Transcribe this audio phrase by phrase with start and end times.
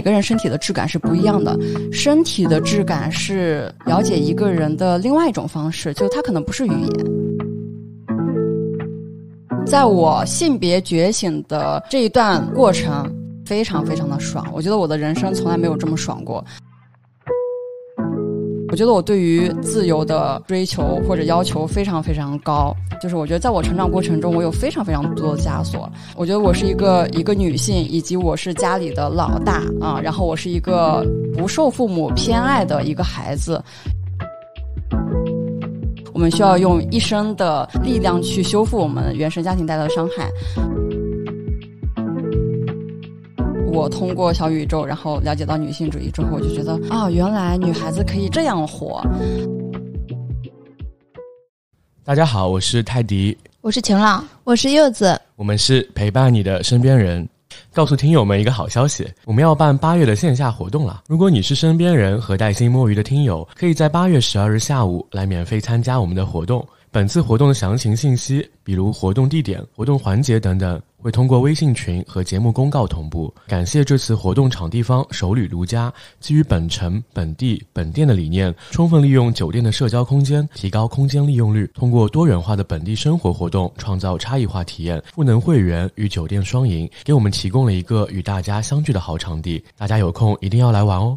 [0.00, 1.54] 每个人身体的质感是不一样的，
[1.92, 6.88] 身体的质感是了解一个人的另外一种方式，就它可能不是语言。
[9.66, 16.42] 在我性别觉醒的这一段过程，非常非常的爽，我觉得我的人生从来没有这么爽过。
[18.70, 25.90] 我觉得我对于自由的追求或者要求非常非常高，就是我觉得在我成长过程中，我有非常非常多的枷锁。
[26.14, 31.04] 我觉得我是一个一个女性，以及我是家里的老大啊，然后我是一个
[31.36, 33.60] 不受父母偏爱的一个孩子。
[36.14, 40.30] 我们需要用一生的力量去修复我们原生家庭带来的伤害。
[43.72, 49.00] 我通过小宇宙，然后了解到女性主义之后，我就觉得啊，原来女孩子可以这样活。
[52.04, 57.26] 大家好，我是泰迪，我是晴朗，我是柚子，我们是陪伴你的身边人。
[57.72, 61.04] 告诉听友们一个好消息，我们要办八月的线下活动了。
[61.06, 66.66] 如果你是身边人和带薪摸鱼的听友，可以在八月十二日下午来免费参加我们的活动。
[66.92, 73.32] 本次活动的详情信息，比如活动地点、活动环节等等，会通过微信群和节目公告同步。
[73.46, 85.00] 感谢这次活动场地方首旅如家，基于本城、本地、本店的理念，充分利用酒店的社交空间，提高空间利用率，通过多元化的本地生活活动，创造差异化体验。
[85.14, 89.64] 赋能会员与酒店双赢，给我们提供了一个与大家相聚的好场地。
[89.78, 91.16] 大家有空一定要来玩哦！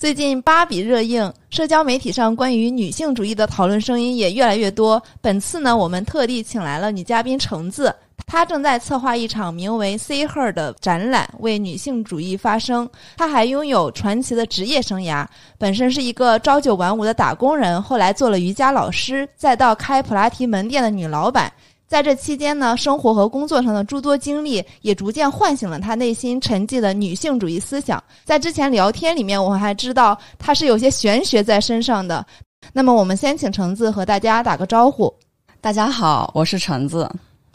[0.00, 5.00] 最近芭比热映，社交媒体上关于女性主义的讨论声音也越来越多。
[5.20, 7.94] 本次呢，我们特地请来了女嘉宾橙子，
[8.26, 12.88] 她正在策划一场名为 “See Her” 的展览，为女性主义发声。
[13.18, 15.26] 她还拥有传奇的职业生涯，
[15.58, 21.52] 本身是一个朝九晚五的打工人，后来做了瑜伽老师，再到开普拉提门店的女老板。
[21.90, 28.00] 在这期间呢，生活和工作上的诸多经历也逐渐唤醒了他内心沉寂的女性主义思想。
[28.24, 32.24] 在之前聊天里面，我还知道他是有些玄学在身上的。
[32.72, 35.12] 那么，我们先请橙子和大家打个招呼。
[35.60, 37.10] 大家好，我是橙子，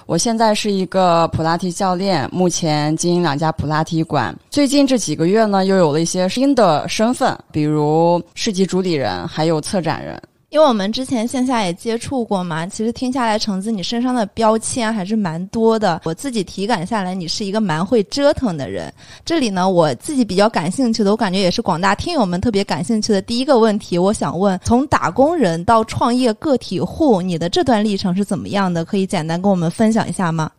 [0.06, 4.38] 我现在是一个普拉提教练，目前经营两家普拉提馆。
[4.50, 10.22] 最近这几个月呢，又有了一些新的身份，比如市级主理人，还有策展人。
[10.56, 16.00] 因为我们之前线下也接触过嘛，其实听下来，橙子你身上的标签还是蛮多的。
[16.06, 18.90] 我自己体感下来，你是一个蛮会折腾的人。
[19.26, 28.86] 这里呢，我自己比较感兴趣的，我感觉也是广大听友们特别感兴趣的第一个问题，我想问：从打工人到创业个体户，你的这段历程是怎么样的？
[28.86, 30.50] 可以简单跟我们分享一下吗？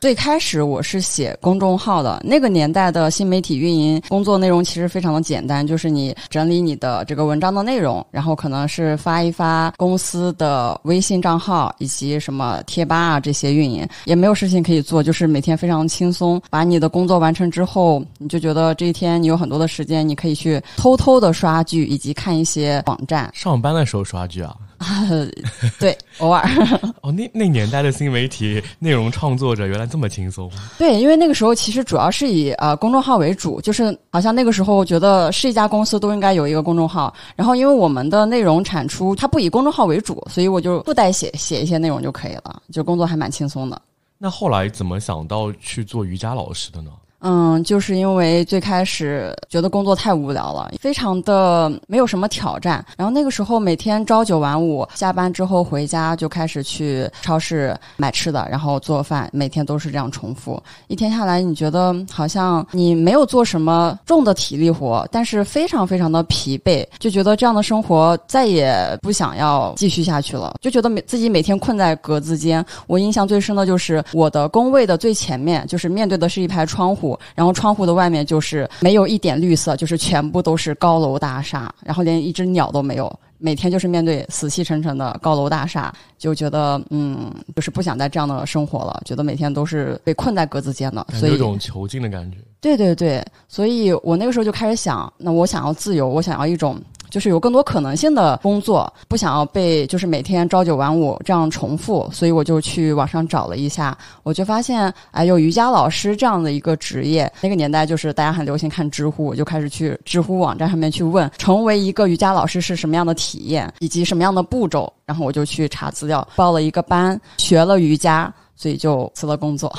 [0.00, 16.40] 最开始我是写公众号的，那个年代的新媒体运营工作内容其实非常的简单，就是你整理你的这个文章的内容，然后可能是发一发公司的微信账号以及什么贴吧啊这些运营，也没有事情可以做，就是每天非常轻松。
[16.48, 23.30] 把你的工作完成之后，你就觉得这一天你有很多的时间，你可以去偷偷的刷剧以及看一些网站。
[23.34, 24.56] 上班的时候刷剧啊？
[25.78, 26.42] 对，偶尔。
[27.02, 30.50] 哦，那那年代的新媒体 内容创作者原来这么轻松。
[30.78, 37.12] 对，因为那个时候其实主要是以呃公众号为主，就是好像那个时候觉得是一家公司都应该有一个公众号。
[37.36, 43.80] 然后因为我们的内容产出它不以公众号为主，所以我就附带写写一些内容就可以了，就工作还蛮轻松的。
[44.16, 46.90] 那后来怎么想到去做瑜伽老师的呢？
[47.20, 52.84] 嗯，就是因为最开始觉得工作太无聊了，非常的没有什么挑战。
[52.96, 60.60] 然后那个时候每天朝九晚五，下班之后回家就开始去超市买吃的，然后做饭，每天都是这样重复。
[60.88, 72.64] 一天下来，你觉得好像你没有做什么重的体力活，但是非常非常的疲惫，就觉得这样的生活再也不想要继续下去了，就觉得每自己每天困在格子间。
[72.86, 77.09] 我印象最深的就是我的工位的最前面，就是面对的是一排窗户。
[77.34, 83.10] 然后窗户的外面就是没有一点绿色，就是全部都是高楼大厦，然后连一只鸟都没有。
[83.42, 89.00] 每天就是面对死气沉沉的高楼大厦，就觉得嗯，就是不想再这样的生活了。
[89.04, 92.36] 觉得每天都是被困在格子间的，所以有种囚禁的感觉。
[92.60, 96.78] 对对对，所以我那个时候就开始想，那我想要自由，我想要一种。
[97.10, 107.30] 就是有更多可能性的工作，不想要被就是每天朝九晚五这样重复，所以我就去网上找了一下，我就发现哎，有瑜伽老师这样的一个职业。
[107.40, 114.92] 那个年代就是大家很流行看知乎，我就开始去知乎网站上面去问，成为一个瑜伽老师是什么样的体验，以及什么样的步骤。
[115.04, 119.72] 然后我就去查资料，报了一个班，学了瑜伽，所以就辞了工作。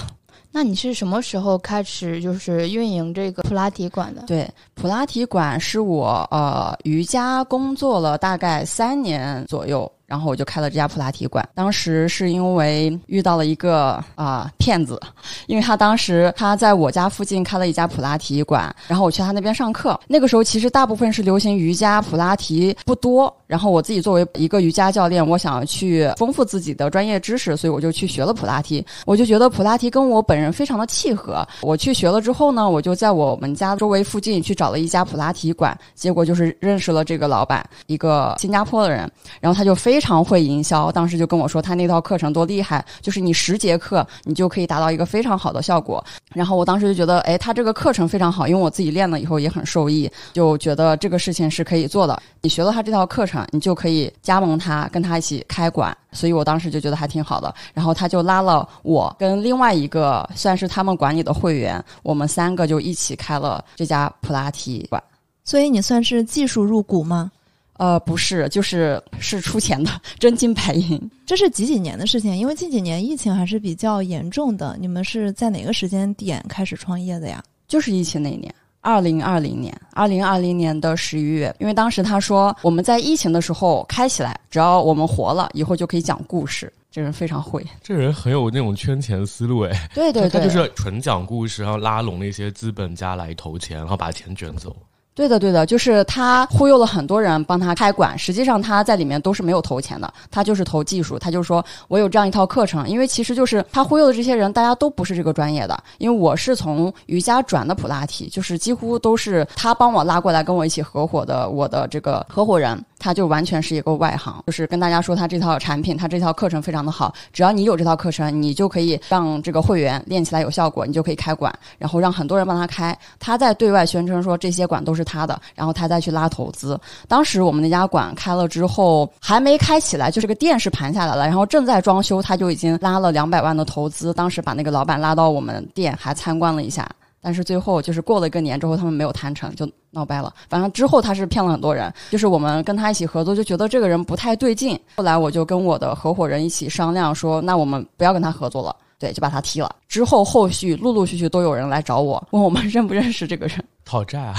[0.52, 4.22] 那你是什么时候开始就是运营这个普拉提馆的？
[4.24, 9.90] 对，普拉提馆是我呃瑜伽工作了大概三年左右。
[10.12, 11.48] 然后我就开了这家普拉提馆。
[11.56, 15.00] 当时是因为遇到了一个啊、骗子，
[15.48, 19.98] 因为他当时他在我家附近开了一家普拉提馆，然后我去他那边上课。
[20.08, 28.86] 那个时候其实大部分是流行瑜伽、普拉提不多，然后我自己作为一个瑜伽教练，我想去丰富自己的专业知识，所以我就去学了普拉提。
[29.06, 31.48] 我就觉得普拉提跟我本人非常的契合。
[31.62, 39.10] 我去学了之后呢，我就在我们家周围附近去找了一家普拉提馆，结果就是认识了这个老板，一个新加坡的人，
[39.40, 46.04] 然后他就非常会营销，当时就跟我说他那套课程多厉害，就是你十节课你就可以达到一个非常好的效果。
[46.34, 52.22] 然后我当时就觉得，哎，他这个课程非常好，因为我自己练了以后也很受益，就觉得这个事情是可以做的。
[52.42, 55.96] 你学了他这套课程，你就可以加盟他，跟他一起开馆。
[56.14, 57.54] 所以我当时就觉得还挺好的。
[57.74, 65.02] 然后他就拉了我跟另外一个算是他们管理的会员，我们三个就一起开了这家普拉提馆。
[65.44, 67.32] 所以你算是技术入股吗？
[67.82, 69.90] 呃，不是，就是是出钱的，
[70.20, 71.02] 真金白银。
[71.26, 72.38] 这是几几年的事情？
[72.38, 74.78] 因为近几年疫情还是比较严重的。
[74.80, 77.44] 你们是在哪个时间点开始创业的呀？
[77.68, 86.72] 就是疫情那一年，二零二零年，二零二零年的十一月，因为当时他说我们在疫情的时候开起来，只要我们活了，以后就可以讲故事。
[86.92, 94.76] 这人非常会，这人很有那种圈钱思路哎，对对对，他就是纯讲故事，然后拉拢那些资本家来投钱，然后把钱卷走。
[95.14, 126.80] 对的，对的，就是他忽悠了很多人帮他开馆，实际上他在里面都是没有投钱的，他就是投技术，他就说我有这样一套课程，因为其实就是他忽悠的这些人，大家都不是这个专业的，因为我是从瑜伽转的普拉提，就是几乎都是他帮我拉过来跟我一起合伙的，我的这个合伙人，他就完全是一个外行，就是跟大家说他这套产品，他这套课程非常的好，只要你有这套课程，你就可以让这个会员练起来有效果，你就可以开馆，然后让很多人帮他开，他在对外宣称说这些馆都是他的，然后他再去拉投资。
[127.08, 134.14] 当时我们那家馆开了之后，还没开起来，就这个店是盘下来了，然后正在装修，他就已经拉了两百万的投资。
[134.14, 136.90] 当时把那个老板拉到我们店，还参观了一下。
[137.24, 140.34] 但是最后就是过了一个年之后，他们没有谈成，就闹掰了。
[140.50, 144.80] 反正之后他是骗了很多人，就是我们跟他一起合作，就觉得这个人不太对劲。
[144.96, 149.76] 后来我就跟我的合伙人一起商量说，那我们不要跟他合作了，对，就把他踢了。
[149.88, 153.64] 之后后续陆陆续续都有人来找我，问我们认不认识这个人。
[153.86, 154.36] 讨债啊？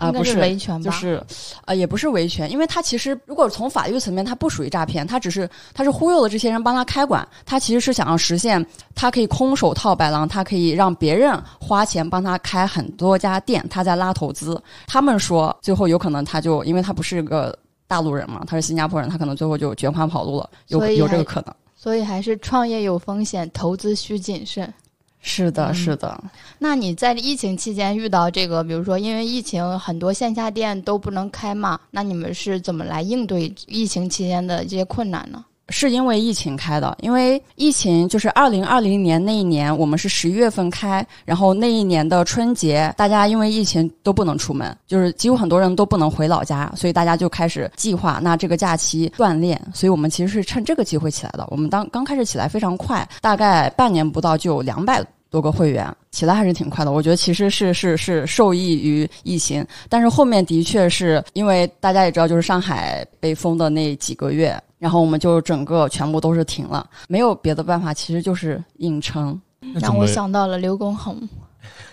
[0.00, 0.90] 啊，不是维权吧？
[0.90, 1.22] 就是，
[1.66, 8.64] 呃，也不是维权，因为他其实如果从法律层面，他不属于诈骗，他只是他是忽悠了这些人帮他开馆，他其实是想要实现，
[8.94, 14.60] 他可以空手套白狼，他可以让别人花钱帮他开很多家店，他在拉投资。
[14.86, 17.56] 他们说最后有可能他就因为他不是个
[17.86, 21.54] 大陆人嘛，他是新加坡人，他可能最后就卷款跑路了，有有这个可能。
[21.76, 24.72] 所以还是创业有风险，投资需谨慎。
[25.22, 26.24] 是的，嗯是的，
[26.58, 35.44] 那你在疫情期间遇到这个，比如说因为疫情很多线下店都不能开嘛，那你们是怎么来应对疫情期间的这些困难呢？
[35.70, 51.46] 是因为疫情开的，因为疫情就是二零二零年那一年，我们是十一月份开，然后那一年的春节，大家因为疫情都不能出门，就是几乎很多人都不能回老家，所以大家就开始计划那这个假期锻炼，所以我们其实是趁这个机会起来的。
[51.50, 55.02] 我们当刚开始起来非常快，大概半年不到就有两百。
[55.30, 69.40] 多个会员起来还是挺快的，我觉得其实是是是受益于疫情，但是后面的确是因为大家也知道，就是上海被封的那几个月，然后我们就整个全部都是停了，没有别的办法，其实就是硬撑。
[69.74, 71.16] 让我想到了刘畊宏。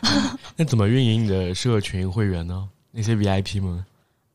[0.56, 2.68] 那怎么运营你的社群会员呢？
[2.92, 3.86] 那些 VIP 们？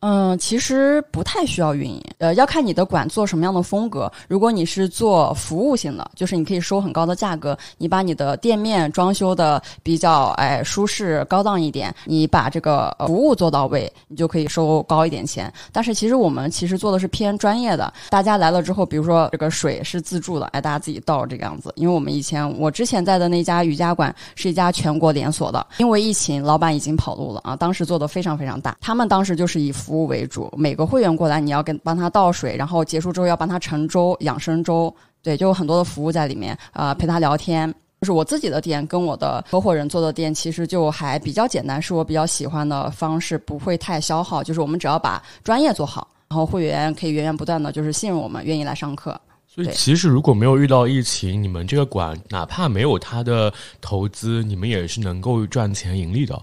[0.02, 4.10] 嗯，其实不太需要运营，呃，要看你的馆做什么样的风格。
[4.26, 15.52] 如果你是做服务性的，就是你可以收很高的价格，你把你的店面装修的比较哎舒适高档一点，你把这个服务做到位，你就可以收高一点钱。
[15.70, 21.72] 但是其实我们其实做的是偏专业的，大家来了之后，比如说这个水是自助的，哎，大家自己倒这个样子。
[21.76, 37.72] 因为我们以前我之前在的那家瑜伽馆是一家全国连锁的，因为疫情，老板已经跑路了啊，当时做的非常非常大，他们当时就是以服务为主，每个会员过来你要跟帮他倒水，然后结束之后要帮他盛粥、养生粥，对，就有很多的服务在里面啊、呃陪他聊天。
[38.00, 44.42] 就是我自己的店跟我的合伙人做的店，其实就还比较简单，是我比较喜欢的方式，不会太消耗。
[44.42, 49.16] 就是我们只要把专业做好，然后会员可以源源不断的就是信任我们，愿意来上课。
[49.46, 56.36] 所以其实如果没有遇到疫情，你们这个馆哪怕没有他的投资，你们也是能够赚钱盈利的。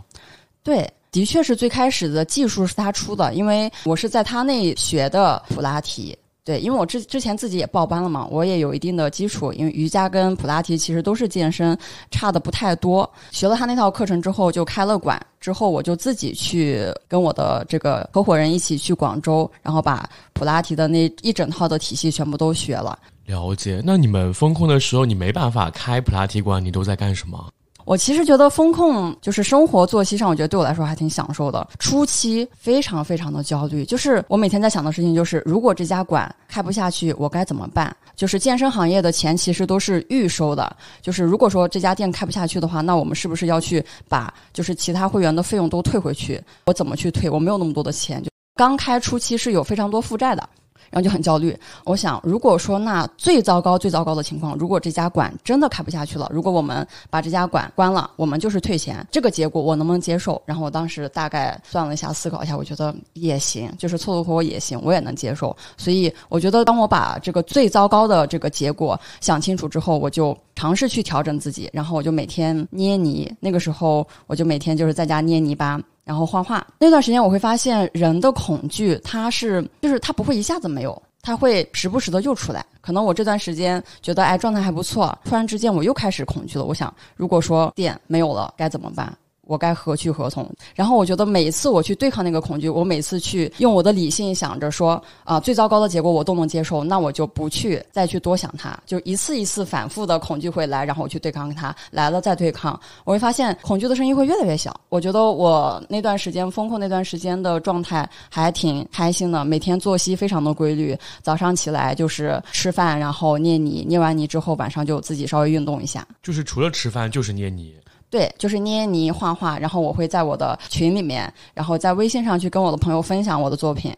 [0.63, 6.17] 对，的确是最开始的技术是他出的，因为我是在他那学的普拉提。
[6.45, 9.53] 对，因为我之之前自己也报班了嘛，我也有一定的基础。
[9.53, 11.77] 因为瑜伽跟普拉提其实都是健身，
[12.09, 13.07] 差的不太多。
[13.29, 15.19] 学了他那套课程之后，就开了馆。
[15.39, 22.97] 之后，我就自己去跟我的这个合伙人一起去广州，然后把普拉提的那一整套的体系全部都学了。
[23.25, 23.79] 了解。
[23.85, 27.47] 那你们风控的时候，你没办法开普拉提馆，你都在干什么？
[27.89, 31.67] 我其实觉得风控就是生活作息上，我觉得对我来说还挺享受的。
[31.79, 37.91] 初期非常非常的焦虑，就是我每天在想的事情就是，如果这家馆开不下去，我该怎么办？
[38.15, 46.39] 就是健身行业的钱其实都是预收的，就是如果说这家店开不下去的话，那我们是不是要去把就是其他会员的费用都退回去？
[46.65, 47.27] 我怎么去退？
[47.27, 50.47] 我没有那么多的钱，就刚开初期是有非常多负债的。
[50.89, 51.57] 然后就很焦虑。
[51.83, 60.41] 我想，如果说那最糟糕、最糟糕的情况，如果这家馆真的开不下去了，如果我们把这家馆关了，我们就是退钱，这个结果我能不能接受？
[60.45, 65.55] 然后我当时大概算了一下，思考一下，我觉得也行，就是凑凑合合也行，我也能接受。
[65.77, 71.69] 所以我觉得，当我把这个最糟糕的这个结果想清楚之后，我就尝试去调整自己。
[71.71, 75.79] 然后我就每天捏泥，那个时候我就每天就是在家捏泥巴。
[76.09, 82.65] 然后画画那段时间，我会发现人的恐惧，它是就是它不会一下子没有，它会时不时的又出来。
[82.81, 86.65] 可能我这段时间觉得哎状态还不错，突然之间我又开始恐惧了。
[86.65, 89.15] 我想，如果说电没有了，该怎么办？
[89.49, 90.47] 我该何去何从？
[90.75, 104.79] 然后我觉得每次我去对抗那个恐惧，我每次去用我的理性想着说啊，最糟糕的结果我都能接受，那我就不去再去多想它，就一次一次反复的恐惧会来，然后我去对抗它，来了再对抗，我会发现恐惧的声音会越来越小。
[104.89, 117.73] 我觉得我那段时间风控那段时间的状态还挺开心的，每天作息非常的规律，早上起来就是吃饭，然后捏泥，捏完泥之后晚上就自己稍微运动一下，就是除了吃饭就是捏泥。
[118.09, 123.93] 对，就是捏泥画画，然后我会在我的群里面，然后在微信上去跟我的朋友分享我的作品。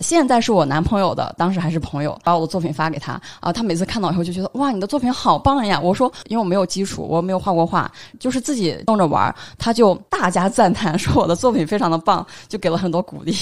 [0.00, 5.78] 现在是我男朋友的，当时还是朋友，把我的作品发给他啊，他每次看到以后就觉得哇，你的作品好棒呀！
[5.80, 13.32] 我说，因为我没有基础，我没有画过画，就是自己弄着玩，他就大加赞叹， 说我的作品非常的棒，就给了很多鼓励，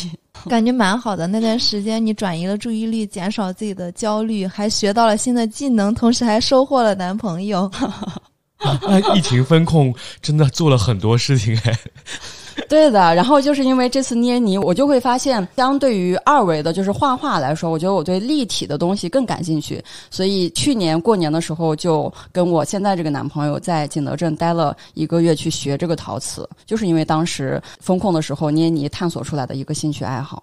[0.46, 1.26] 感觉蛮好的。
[1.26, 7.68] 那段时间你转移了注意力，减少自己的焦虑，还学到了新的技能，同时还收获了男朋友。
[8.62, 8.81] 啊
[9.14, 11.78] 疫情风控真的做了很多事情哎，
[12.69, 13.14] 对的。
[13.14, 19.83] 然后就是因为这次捏泥，我就会发现，相对于二维的，就是画画来说，我觉得我对立体的东西更感兴趣。
[20.11, 30.42] 所以去年过年的时候，就跟我现在这个男朋友在景德镇待了一个月去学这个陶瓷，就是因为当时风控的时候捏泥探索出来的一个兴趣爱好。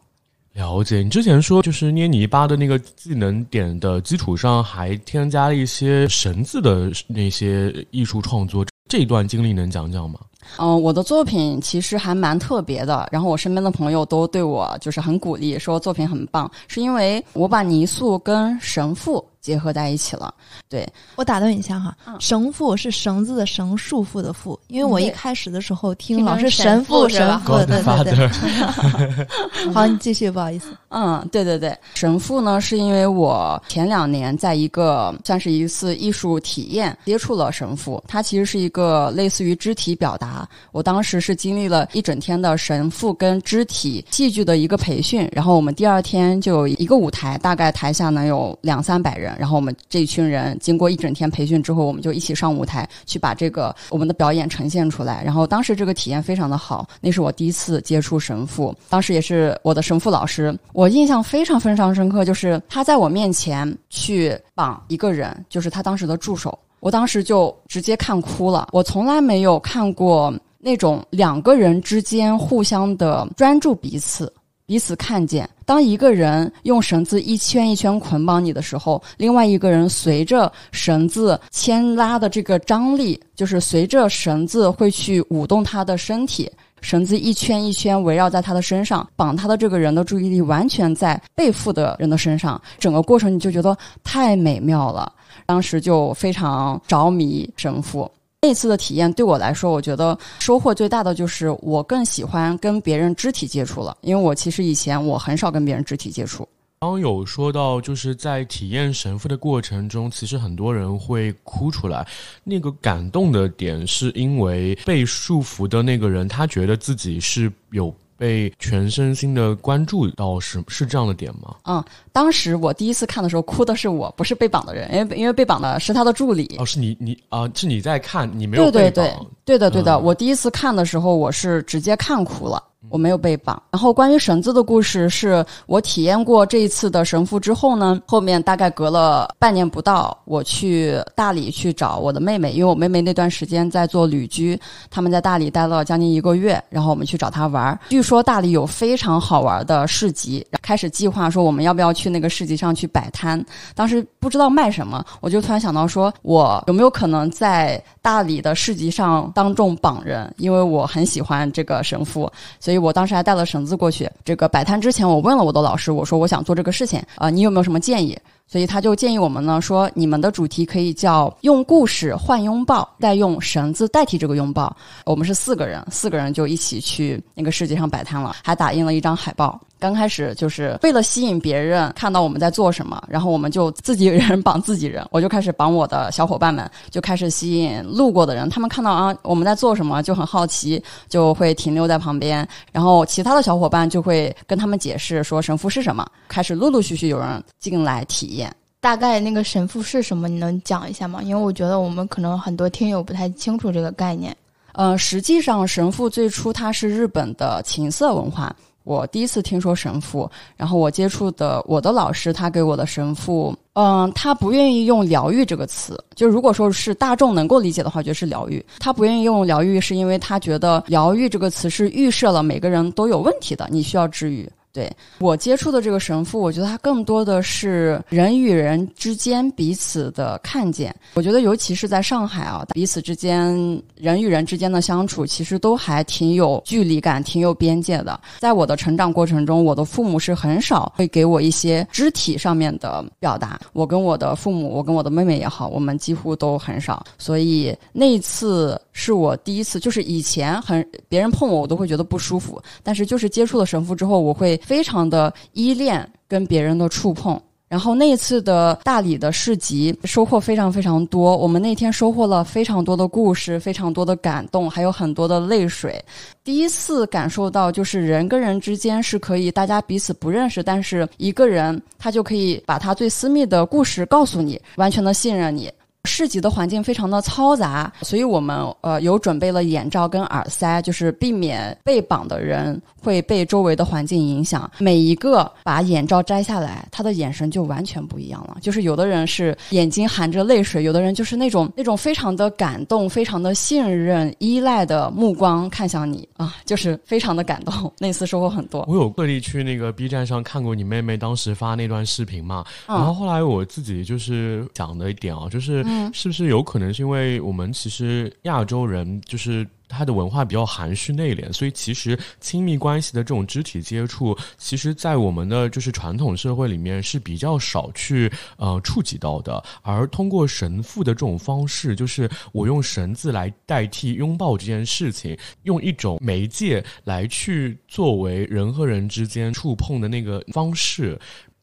[0.59, 10.19] 了解，你之前说就是捏泥巴的那个技能点的基础上，还添加了一些绳子的那些艺术创作，这段经历能讲讲吗？
[10.57, 19.25] 嗯，我的作品其实还蛮特别的，然后我身边的朋友都对我就是很鼓励，说作品很棒，是因为我把泥塑跟神父。
[19.41, 20.33] 结合在一起了，
[20.67, 28.29] 对我打断一下哈，绳缚是绳子的绳，束缚的缚，因为我一开始的时候听老是神父神父，对对对。
[29.73, 30.67] 好，你继续，不好意思。
[30.89, 40.47] 嗯，对对对，神父呢，是因为我前两年在一个算是一次艺术体验接触了神父，它其实是一个类似于肢体表达。
[40.71, 49.28] 我当时是经历了一整天的神父跟肢体戏剧的一个培训，然后我们第二天就有一个舞台，大概台下能有两三百人。
[49.37, 55.21] 然后我们这一群人经过一整天培训之后，我们就一起上舞台去把这个我们的表演呈现出来。
[55.23, 68.69] 然后当时这个体验非常的好，那是我第一次接触神父，当时也是我的神父老师，我印象非常非常深刻，就是他在我面前去绑一个人，就是他当时的助手，我当时就直接看哭了。
[68.71, 74.31] 我从来没有看过那种两个人之间互相的专注彼此。
[74.69, 86.47] 彼此看见，当一个人用绳子一圈一圈捆绑你的时候，另外一个人随着绳子牵拉的这个张力，就是随着绳子会去舞动他的身体，
[86.81, 95.11] 绳子一圈一圈围绕在他的身上，绑他的这个人的注意力完全在被缚的人的身上，整个过程你就觉得太美妙了，
[95.47, 98.07] 当时就非常着迷神父。
[98.41, 106.47] 那次的体验对我来说，我觉得收获最大的就是我更喜欢跟别人肢体接触了，因为我其实以前我很少跟别人肢体接触。
[106.79, 112.07] 刚有说到，就是在体验神父的过程中，其实很多人会哭出来。
[112.45, 117.93] 那个感动的点，是因为被束缚的那个人，他觉得自己是有。
[118.19, 121.55] 被全身心的关注到是是这样的点吗？
[121.63, 126.57] 嗯，当时我第一次看的时候，哭的是我，不是被绑的人，因为因为被绑的是他的助理。
[126.59, 129.97] 哦，是你你啊，是你在看，你没有对对对对的对的。
[129.97, 132.61] 我第一次看的时候，我是直接看哭了。
[132.87, 133.61] 我没有被绑。
[133.71, 144.59] 然后关于绳子的故事，是我体验过这一次的神父之后呢，后面大概隔了半年不到，我去大理去找我的妹妹，因为我妹妹那段时间在做旅居，
[144.89, 147.77] 他们在大理待了将近一个月，然后我们去找她玩。
[147.89, 153.43] 据说大理有非常好玩的市集，开始计划说我们要不要去那个市集上去摆摊。
[153.75, 160.33] 当时不知道卖什么，我就突然想到说，我有没有可能在大理的市集上当众绑人？
[160.37, 162.31] 因为我很喜欢这个神父。
[162.69, 164.07] 所以我当时还带了绳子过去。
[164.23, 168.15] 这个摆摊之前，我问了我的老师，我说我想做这个事情，啊、你有没有什么建议？
[168.45, 174.71] 所以他就建议我们呢，说你们的主题可以叫用故事换拥抱，再用绳子代替这个拥抱。
[175.03, 179.59] 我们是四个人，四个人就一起去那个市集上摆摊了，还打印了一张海报。
[179.79, 198.53] 刚开始就是为了吸引别人看到我们在做什么，然后我们就自己人绑自己人，我就开始绑我的小伙伴们，就开始吸引路过的人，他们看到啊我们在做什么就很好奇，就会停留在旁边，然后其他的小伙伴就会跟他们解释说神父是什么，开始陆陆续续有人进来体验。
[198.81, 200.27] 大概那个神父是什么？
[200.27, 201.21] 你能讲一下吗？
[201.23, 204.35] 因为我觉得我们可能很多听友不太清楚这个概念。
[204.73, 208.55] 呃，实际上神父最初它是日本的情色文化。
[208.89, 210.27] 我第一次听说神父，
[210.57, 215.95] 然后我接触的我的老师，他给我的神父，嗯、他不愿意用疗愈这个词。
[216.15, 218.65] 就如果说是大众能够理解的话，就是疗愈。
[218.79, 224.49] 他不愿意用疗愈，是因为他觉得疗愈这个词是预设了每个人都有问题的，你需要治愈。
[224.79, 230.95] 对我接触的这个神父，我觉得他更多的是人与人之间彼此的看见。
[231.15, 233.53] 我觉得尤其是在上海啊，彼此之间
[233.95, 238.17] 人与人之间的相处，其实都还挺有距离感、挺有边界的。
[238.39, 243.59] 在我的成长过程中，我的父母是很少会给我一些肢体上面的表达。
[243.73, 247.05] 我跟我的父母，我跟我的妹妹也好，我们几乎都很少。
[247.17, 257.41] 所以那一次是我第一次，就是以前很别人碰我，我都会觉得不舒服，但是就是接触了神父之后，我会非常的依恋跟别人的触碰。
[257.67, 266.03] 然后那一次的大理的市集收获非常非常多，我们那天收获了非常多的故事，非常多的感动，还有很多的泪水。
[266.43, 275.71] 第一次感受到，就是人跟人之间是可以大家彼此不认识，但是一个人他就可以把他最私密的故事告诉你，完全的信任你。
[276.05, 284.69] 市集的环境非常的嘈杂，所以我们呃有准备了眼罩跟耳塞，就是避免被绑的人会被周围的环境影响。
[284.79, 288.57] 每一个把眼罩摘下来，他的眼神就完全不一样了。
[288.61, 297.91] 就是有的人是眼睛含着泪水，有的人就是那种那种非常的感动、非常的信任、依赖的目光看向你啊，就是非常的感动。
[297.99, 298.85] 那次收获很多。
[298.87, 305.83] 我有特地去那个 B 站上看过你妹妹当时发那段视频嘛，嗯然后后来我自己就是想的一点啊，就是
[306.13, 309.65] 是不是有可能是因为我们其实亚洲人就是。
[309.91, 319.63] 他的文化比较含蓄内敛，所以其实亲密关系的这种肢体接触，其实，在我们的就是传统社会里面是比较少去呃触及到的。
[319.81, 331.19] 而通过神父的这种方式，就是我用绳子来代替拥抱这件事情，用一种媒介来去作为人和人之间触碰的那个方式。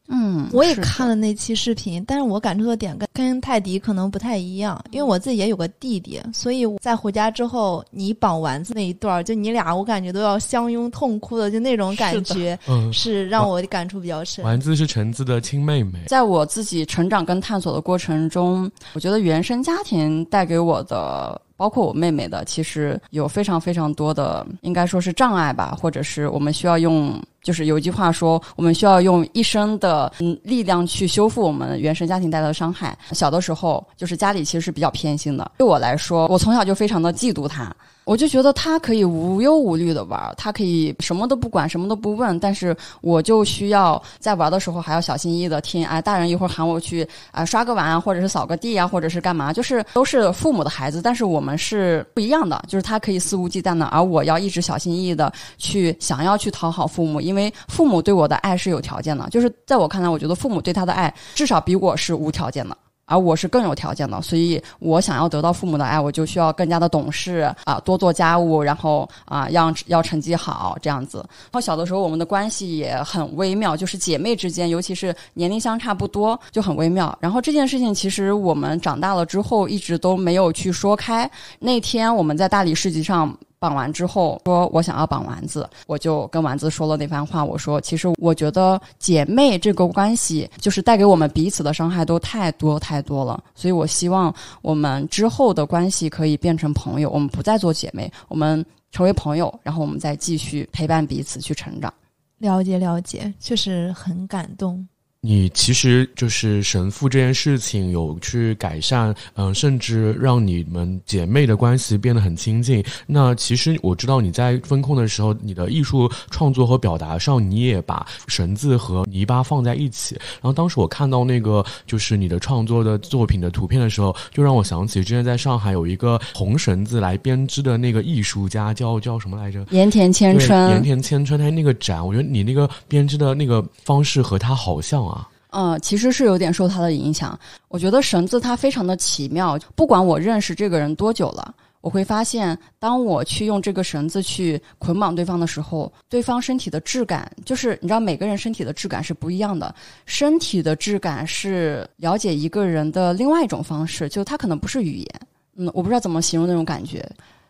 [0.07, 14.45] 嗯，我也看了那期视频，但是我感触的点跟跟泰迪可能不太一样，因为我自己也有个弟弟，所以在回家之后，你绑丸子那一段，就你俩我感觉都要相拥痛哭的，就那种感觉嗯，是让我感触比较深。
[14.45, 15.99] 丸子是橙子的亲妹妹。
[16.07, 32.97] 在我自己成长跟探索的过程中，我觉得原生家庭带给我的，包括我妹妹的，其实有非常非常多的，应该说是障碍吧，或者是我们需要用，就是有一句话说，我们需要用一生的嗯力量去修复我们原生家庭带来的伤害。
[33.11, 37.75] 小的时候，就是家里其实是比较偏心的，对我来说，我从小就非常的嫉妒他。
[38.07, 62.77] 我就觉得他可以无忧无虑的玩，他可以什么都不管，什么都不问，但是我就需要在玩的时候还要小心翼翼的听，哎，大人一会儿喊我去啊、刷个碗啊，或者是扫个地啊，或者是干嘛，就是都是父母的孩子，但是我们是不一样的，就是他可以肆无忌惮的，而我要一直小心翼翼的去想要去讨好父母，因为父母对我的爱是有条件的，就是在我看来，我觉得父母对他的爱至少比我是无条件的。
[63.07, 71.19] 而我是更有条件的，所以我想要得到父母的爱，我就需要更加的懂事啊，多做家务，然后啊，让要成绩好这样子。
[71.27, 77.17] 然后小的时候我们的关系也很微妙，就是姐妹之间，尤其是年龄相差不多，就很微妙。
[77.21, 81.29] 然后这件事情其实我们长大了之后一直都没有去说开。
[81.59, 83.33] 那天我们在大理市集上。
[83.59, 87.43] 绑完之后，说我想要绑丸子，我就跟丸子说了那番话。
[87.43, 93.43] 我说，其实我觉得姐妹这个关系，就是带给我们彼此的伤害都太多太多了。
[93.55, 101.93] 所以我希望我们之后的关系可以变成朋友，我们不再做姐妹，我们成为朋友，然后我们再继续陪伴彼此去成长。
[102.37, 104.87] 了解了解，确实很感动。
[105.19, 112.83] 你其实就是神父这件事情有去改善，嗯、甚至让你们姐妹的关系变得很亲近。
[113.07, 120.15] 那其实我知道你在分控的时候，你的艺术创作和表达上，你也把绳子和泥巴放在一起。
[120.15, 129.65] 然后当时我看到那个就是你的创作的作品的图片的时候，就让我想起之前在上海有一个红绳子来编织的那个艺术家，叫叫什么来着？
[129.71, 135.16] 盐田千对春，盐田千春，他那个展，我觉得你那个编织的那个方式和他好像啊。
[135.59, 137.37] 嗯，其实是有点受他的影响。
[137.67, 149.73] 我觉得绳子它非常的奇妙，不管我认识这个人多久了，我会发现，当我去用这个绳子去捆绑对方的时候，对方身体的质感，就是你知道每个人身体的质感是不一样的，
[150.05, 155.21] 身体的质感是了解一个人的另外一种方式，就它可能不是语言，
[155.55, 157.03] 嗯，我不知道怎么形容那种感觉。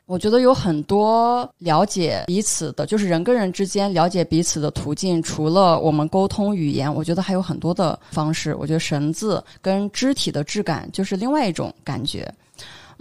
[0.08, 8.56] 我觉得有很多了解彼此的，就是人跟人之间了解彼此的途径，除了我们沟通语言，我觉得还有很多的方式。
[8.56, 12.34] 我觉得绳子跟肢体的质感就是另外一种感觉。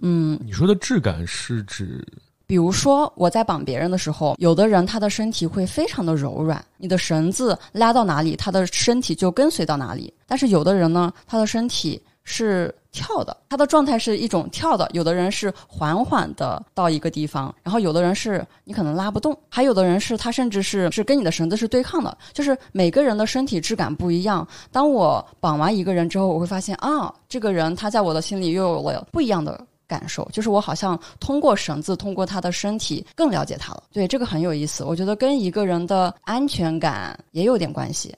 [0.02, 2.04] 嗯，你说的质感是指
[2.44, 10.12] 比如说我在绑别人的时候，有的人他的身体会非常的柔软，你的绳子拉到哪里，他的身体就跟随到哪里。
[10.26, 14.86] 但是有的人呢，他的身体是跳的，他的状态是一种跳的。
[14.92, 22.18] 有的人是缓缓的到一个地方，然后有的人是你可能拉不动，还有的人是他甚至是是跟你的绳子是对抗的。
[22.34, 24.46] 就是每个人的身体质感不一样。
[24.70, 29.66] 当我绑完一个人之后，我会发现啊，这个人他在我的心里又有了不一样的。
[29.88, 33.84] 感受就是我好像通过绳子，通过他的身体更了解他了。
[33.92, 34.82] 对，这个很有意思。
[34.82, 38.12] 我觉得跟一个人的安全感也有点关系。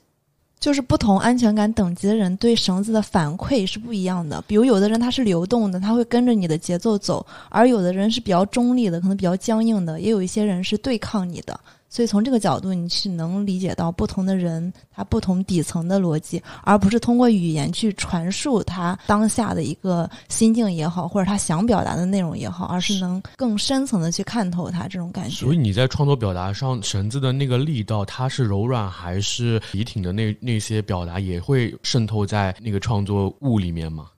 [0.59, 4.43] 就是不同安全感等级的人对绳子的反馈是不一样的。
[4.45, 9.99] 比如有的人他是流动的，他会跟着你的节奏走；而有的人是比较中立的，可能比较僵硬的。
[10.01, 11.57] 也有一些人是对抗你的。
[11.89, 25.37] 所以从这个角度，你是能理解到不同的人他不同底层的逻辑，而不是通过语言去传述他当下的一个心境也好，或者他想表达的内容也好，而是能更深层的去看透他这种感觉。
[25.37, 34.11] 所以你在创作表达上，绳子的那个力道，它是柔软还是笔挺的那那些表达，也会渗透在那个创作物里面吗？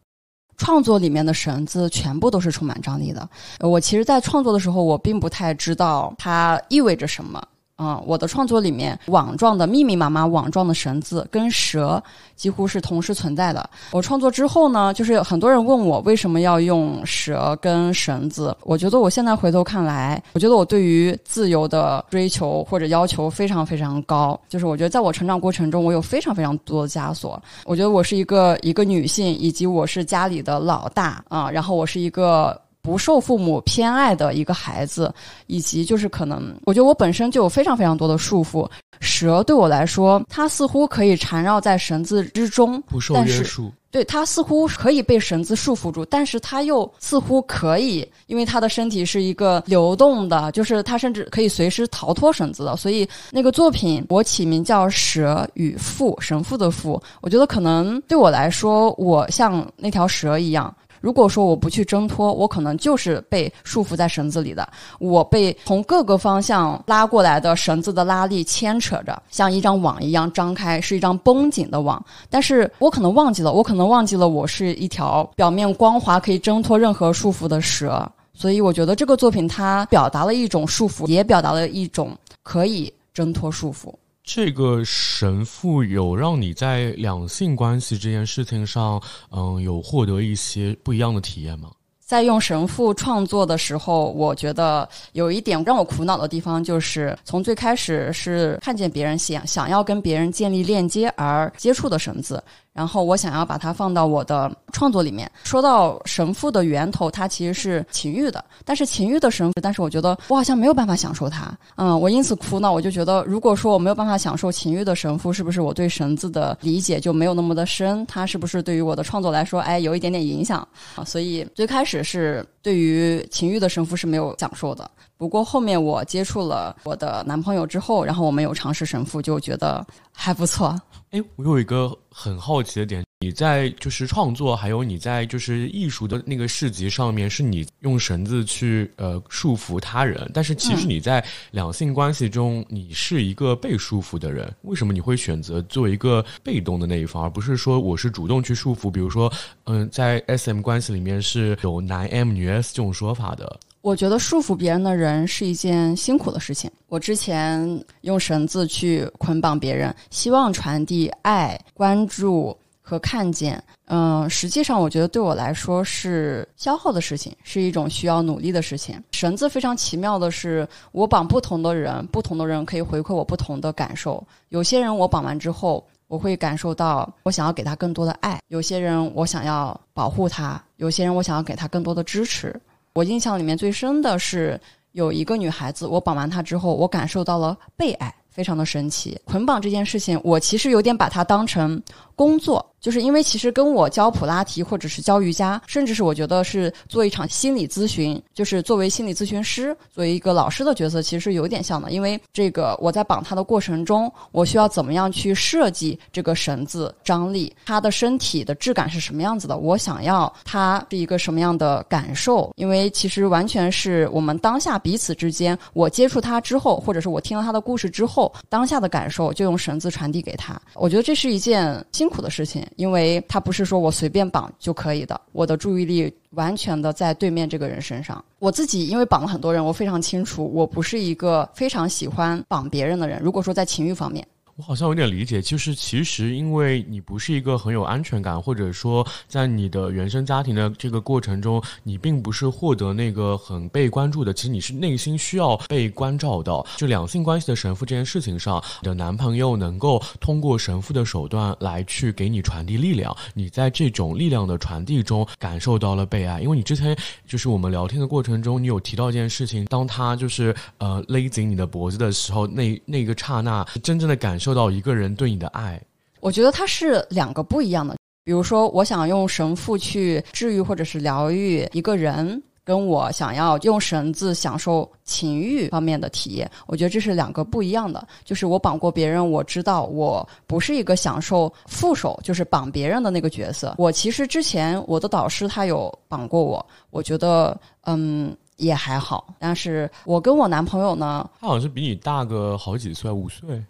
[0.57, 3.27] 创作里面的绳子全部都是充满张力的。
[3.59, 7.41] 呃我其实，在创作的时候，我并不太知道它意味着什么。
[7.81, 12.01] 嗯，我的创作里面网状的密密麻麻网状的绳子跟蛇
[12.35, 13.67] 几乎是同时存在的。
[13.89, 18.55] 我创作之后呢，就是很多人问我为什么要用蛇跟绳子。
[18.61, 24.39] 我觉得我现在回头看来，我觉得我对于自由的追求或者要求非常非常高。
[24.47, 27.41] 就是我觉得在我成长过程中，我有非常非常多的枷锁。
[27.65, 32.55] 我觉得我是一个一个女性，以及我是家里的老大啊、然后我是一个。
[32.81, 35.13] 不受父母偏爱的一个孩子，
[35.47, 38.67] 以及就是可能，我觉得我本身就有非常非常多的束缚。
[38.99, 52.77] 蛇对我来说，它似乎可以缠绕在绳子之中，不受约束，对它似乎可以被绳子束缚住，但是它又似乎可以，因为它的身体是一个流动的，就是它甚至可以随时逃脱绳子的。
[52.77, 57.01] 所以那个作品我起名叫《蛇与父》，神父的父。
[57.21, 60.71] 我觉得可能对我来说，我像那条蛇一样。
[61.01, 64.65] 如果说我不去挣脱，我可能就是被束缚在绳子里的，
[64.99, 72.01] 我被从各个方向拉过来的绳子的拉力牵扯着，像一张网一样张开，是一张绷紧的网。
[72.29, 78.09] 但是我可能忘记了，我可能忘记了我是一条表面光滑可以挣脱任何束缚的蛇。
[78.33, 83.93] 所以我觉得这个作品它表达了一种束缚，也表达了一种可以挣脱束缚。
[84.23, 91.71] 这个神父有让你在两性关系这件事情上，嗯，有获得一些不一样的体验吗？
[91.99, 105.29] 在用神父创作的时候，我觉得有一点让我苦恼的地方，就是从最开始是看见别人想想要跟别人建立链接而接触的绳子，然后我想要把它放到我的创作里面。
[105.43, 111.51] 说到神父的源头，它其实是情欲的，但是情欲的神父，但是我觉得我好像没有办法享受它。
[111.75, 118.05] 嗯，我因此苦恼，我就觉得，如果说我没有办法享受情欲的神父，是不是我对绳子的理解就没有那么的深？
[118.05, 121.03] 它是不是对于我的创作来说，哎，有一点点影响啊？
[121.03, 124.89] 所以最开始是对于情欲的神父是没有享受的。
[125.17, 130.79] 不过后面我接触了我的男朋友之后，然后我们有尝试神父，就觉得还不错。
[131.11, 141.21] 哎，我有一个很好奇的点，你在就是创作，还有你在就是艺术的那个市集上面，是你用绳子去呃束缚他人，但是其实你在
[141.51, 144.49] 两性关系中，你是一个被束缚的人。
[144.61, 148.89] 为什么你会选择做一个被动的那一方，而不是说我是主动去束缚？
[148.89, 149.29] 比如说，
[149.65, 153.59] 嗯、在 S M 关系里面是有男 M 女 S 这种说法的。
[153.81, 156.69] 我觉得束缚别人的人是一件辛苦的事情。
[156.87, 163.61] 我之前用绳子去捆绑别人，希望传递爱、关注和看见。
[163.87, 169.01] 嗯，实际上我觉得对我来说是消耗的事情，是一种需要努力的事情。
[169.11, 174.23] 绳子非常奇妙的是，我绑不同的人，不同的人可以回馈我不同的感受。
[174.49, 175.85] 有些人我绑完之后。
[176.07, 178.37] 我会感受到，我想要给他更多的爱。
[178.49, 182.53] 有些人，我想要保护他；有些人，我想要给他更多的支持。
[182.93, 184.59] 我印象里面最深的是，
[184.91, 189.19] 有一个女孩子，我绑完她之后，我感受到了被爱，非常的神奇。
[189.25, 191.81] 捆绑这件事情，我其实有点把它当成
[192.15, 192.70] 工作。
[192.81, 201.91] 就是因为其实跟我教普拉提，或者是教瑜伽，甚至是我觉得是做一场心理咨询，就是作为心理咨询师，作为一个老师的角色，其实是有点像的。
[201.91, 212.51] 因为这个我在绑他的过程中，我需要怎么样去设计这个绳子张力，他的身体的质感是什么样子的，我想要他是一个什么样的感受。
[212.55, 220.59] 因为其实完全是我们当下彼此之间，我接触他之后，或者是我听了他的故事之后，当下的感受就用绳子传递给他。
[220.73, 222.65] 我觉得这是一件辛苦的事情。
[222.75, 228.23] 因为他不是说我随便绑就可以的，我的注意力完全的在对面这个人身上。
[228.39, 233.19] 我自己因为绑了很多人，我非常清楚，我不是一个非常喜欢绑别人的人。
[233.21, 234.25] 如果说在情欲方面。
[234.57, 244.33] 我好像有点理解，就是其实因为你不是一个很有安全感，或者说在你的原生家庭的这个过程中，你并不是获得那个很被关注的。
[244.33, 246.51] 其实你是内心需要被关照的。
[246.77, 256.41] 就两性关系的神父这件事情上，你的男朋友能够通过神父的手段来去给你传递力量，你在这种力量的传递中感受到了被爱。
[256.41, 264.51] 因为你之前就是我们聊天的过程中，你有提到一件事情，当他就是呃勒紧你的脖子的时候，那那个刹那真正的感受。
[264.53, 265.81] 到一个人对你的爱，
[266.19, 267.95] 我觉得它是两个不一样的。
[268.23, 278.07] 比如说，我想用神父去治愈或者是疗愈一个人，跟我想要用绳子享受情欲方面的体验，我觉得这是两个不一样的。
[278.23, 283.75] 就是我绑过别人，我知道我不是一个享受副手，就是绑别人的那个角色。
[283.77, 289.33] 我其实之前我的导师他有绑过我，我觉得嗯也还好。
[289.39, 293.63] 但是我跟我男朋友呢，他好像是比你大个好几岁，五岁。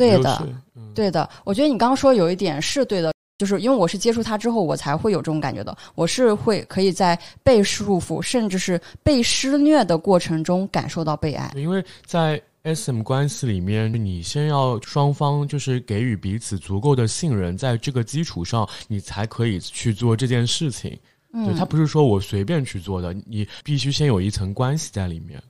[0.00, 0.48] 对的，
[0.94, 5.76] 对的，我觉得你刚刚说有一点是对的，就是因为我是接触他之后，我才会有这种感觉的。
[5.94, 11.52] 我是会可以在被束缚，甚至是被施虐的过程中感受到被爱。
[11.54, 20.98] 因为在 SM 关系里面，你先要双方就是给予彼此足够的信任，在这个基础上，你才可以去做这件事情。
[21.32, 25.40] 嗯，他不是说我随便去做的，你必须先有一层关系在里面。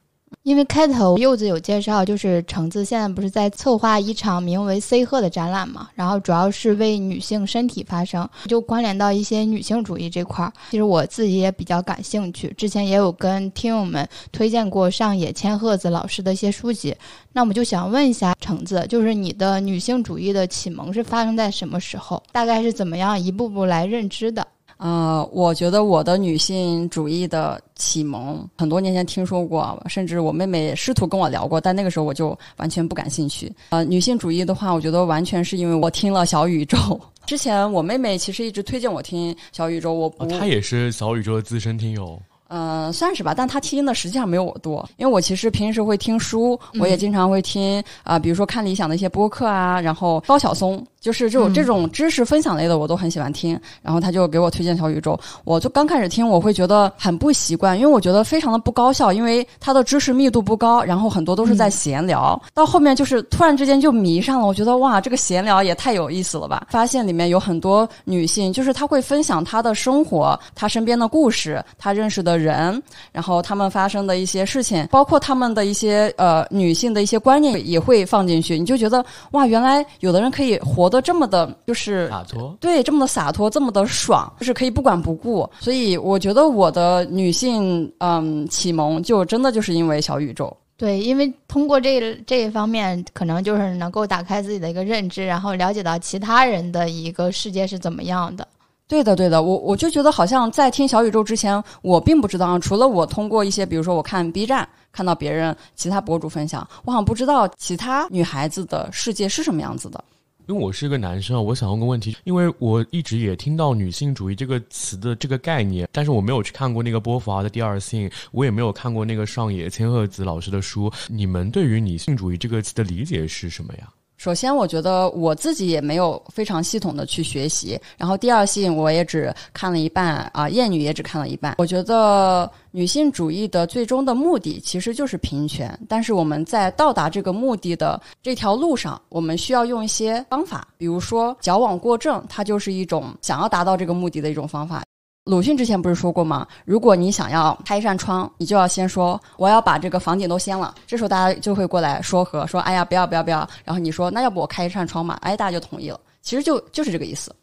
[0.42, 10.50] 因为开头柚子有介绍，就是橙子现在不是在策划一场名为 “C 贺”的展览嘛，然后主要是为女性身体发声，就关联到一些女性主义这块儿。
[10.70, 16.96] 其实我自己也比较感兴趣，之前也有跟听友们推荐过上野千鹤子老师的一些书籍。
[17.34, 22.20] 那我们就想问一下橙子，就是你的女性主义的启蒙是发生在什么时候？
[22.32, 24.46] 大概是怎么样一步步来认知的？
[24.80, 33.52] 呃，我觉得我的女性主义的启蒙，很多年前听说过，甚至我妹妹试图跟我聊过，但那个时候我就完全不感兴趣。
[33.68, 36.78] 呃，女性主义的话，我觉得完全是因为我听了小宇宙。
[37.26, 42.18] 之前我妹妹其实一直推荐我听小宇宙，我不，她也是小宇宙的资深听友。
[42.52, 50.84] 嗯，算是吧，但他听的实际上没有我多，因为我其实平时会听书，我也经常会听啊，比如说看理想的一些播客啊，然后高晓松。
[51.00, 53.58] 就是这种这种知识分享类的，我都很喜欢听。
[53.82, 62.40] 然后他就给我推荐小宇宙，我就刚开始听，我会觉得很不习惯，因为我觉得非常的不高效，因为他的知识密度不高，然后很多都是在闲聊。
[62.52, 66.66] 到后面就是突然之间就迷上了，我觉得哇，这个闲聊也太有意思了吧！
[66.68, 78.58] 发现里面有很多女性，就是她会分享她的生活，她身边的故事，她认识的人，然后他们发生的一些事情，包括他们的一些呃女性的一些观念也会放进去。
[78.58, 80.89] 你就觉得哇，原来有的人可以活。
[80.90, 85.48] 都这么的，就是洒脱，对，这么的洒脱，这么的爽，就是可以不管不顾。
[85.60, 90.54] 所以我觉得我的女性嗯启蒙，就真的就是因为小宇宙。
[90.76, 98.48] 对，因为通过这这一方面，可能就是能够打开自己的一个认知，然后了解到其他人的一个世界是怎么样的。
[98.88, 110.02] 对的，对的，我我就觉得好像在听小宇宙之前，我并不知道，除了我通过一些，比如说我看 B 站，看到别人其他博主分享，我好像不知道其他女孩子的世界是什么样子的。
[110.50, 120.92] 因为我是一个男生啊，我想问个问题，因为我一直也听到女性主义这个词的这个概念，但是我没有去看过那个波伏娃的《第二性》，我也没有看过那个上野千鹤子老师的书。
[121.06, 123.88] 你们对于女性主义这个词的理解是什么呀？
[124.20, 127.80] 首先，我觉得我自己也没有非常系统的去学习。
[127.96, 131.54] 然后，第二性我也只看了一半啊，厌女也只看了一半。
[131.56, 144.82] 我觉得女性主义的最终的目的其实就是平权，但是我们在到达这个目的的这条路上，我们需要用一些方法，比如说矫枉过正，它就是一种想要达到这个目的的一种方法。
[145.24, 146.46] 鲁迅之前不是说过吗？
[146.64, 150.74] 如果你想要开一扇窗，你就要先说我要把这个房顶都掀了。
[150.86, 153.46] 这时候大家就会过来说和，说哎呀不要不要不要。
[153.62, 155.18] 然后你说那要不我开一扇窗嘛？
[155.20, 156.00] 哎，大家就同意了。
[156.22, 157.34] 其实就就是这个意思。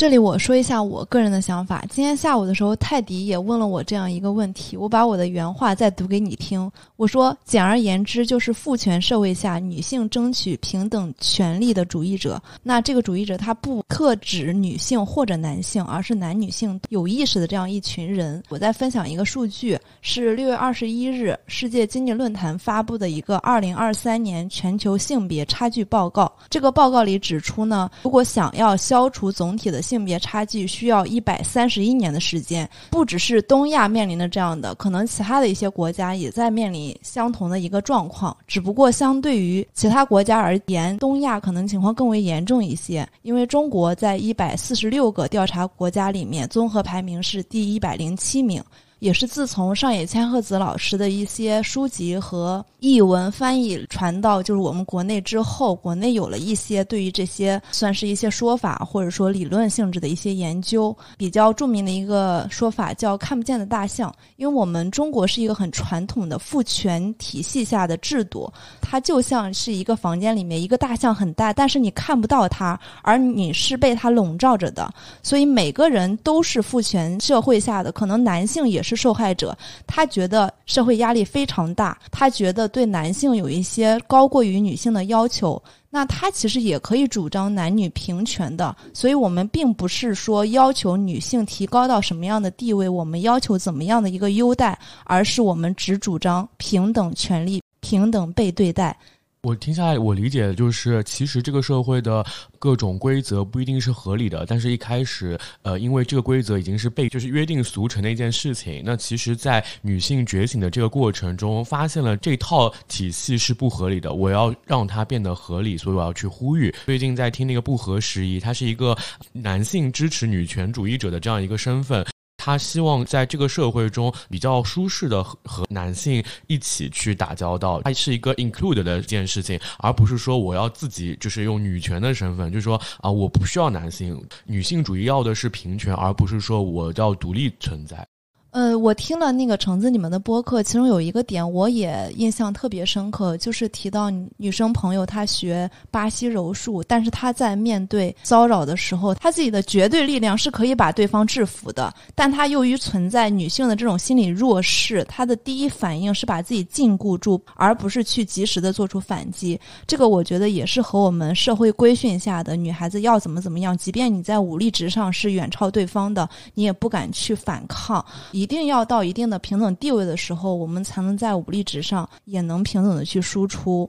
[0.00, 1.84] 这里我说一下我个人的想法。
[1.90, 6.72] 今天下午的时候，泰迪也问了我这样一个问题，我把我的原话再读给你听。
[6.96, 12.42] 我说，简而言之，就是父权社会下女性争取平等权利的主义者。
[12.62, 18.42] 那这个主义者他不特指女性或者男性，而是男女性有意识的这样一群人。
[18.48, 26.32] 我再分享一个数据，是六月二十一日世界经济论坛发布的一个二零二三年全球性别差距报告。
[26.48, 38.36] 这个报告里指出呢，如果想要消除总体的性别差距需要一百三十一年的时间，不只是东亚面临的这样的，可能其他的一些国家也在面临相同的一个状况。
[38.46, 48.62] 只不过相对于其他国家而言，东亚可能情况更为严重一些，因为中国在一百四十六个调查国家里面，综合排名是第一百零七名。
[49.00, 60.94] 也是自从上野千鹤子老师的一些书籍和译文翻译传到就是我们国内之后，国内有了一些对于这些算是一些说法或者说理论性质的一些研究。
[61.16, 74.92] 比较著名的一个说法叫“看不见的大象”，因为我们中国是一个很传统的父权体系下的制度，它就像是一个房间里面一个大象很大，但是你看不到它，而你是被它笼罩着的。
[75.22, 78.89] 所以每个人都是父权社会下的，可能男性也是。
[78.90, 88.76] 是受害者，他觉得社会压力非常大，他觉得对男性有一些高过于女性的要求，那他其实也可以主张男女平权的。
[88.92, 98.96] 所以，我们并不是说要求女性提高到什么样的地位，我们要求怎么样的一个优待，而是我们只主张平等权利、平等被对待。
[99.42, 102.22] 我听下来，我理解的就是，其实这个社会的
[102.58, 116.70] 各种规则不一定是合理的，但是一开始，呃，因为这个规则已经是被就是约定俗成的一件事情，那其实，在女性觉醒的这个过程中，发现了这套体系是不合理的，我要让它变得合理，所以我要去呼吁。
[116.84, 118.94] 最近在听那个不合时宜，他是一个
[119.32, 122.04] 男性支持女权主义者的这样一个身份。
[122.42, 138.06] 他希望在这个社会中比较舒适的和和男性一起去打交道，它是一个 include 的一件事情，而不是说我要自己就是用女权的身份，就是说啊，我不需要男性，女性主义要的是平权，而不是说我要独立存在。
[138.50, 159.60] 呃，我听了那个橙子你们的播客，其中有一个点我也印象特别深刻，就是提到女生朋友她学巴西柔术，但是她在面对骚扰的时候，她自己的绝对力量是可以把对方制服的，但她由于存在女性的这种心理弱势，她的第一反应是把自己禁锢住，而不是去及时的做出反击。
[159.86, 168.04] 这个我觉得也是和我们社会规训下的女孩子要怎么怎么样，即便你在武力值上是远超对方的，你也不敢去反抗。
[168.40, 173.88] 一定要到一定的平等地位的时候，我们才能在武力值上也能平等的去输出。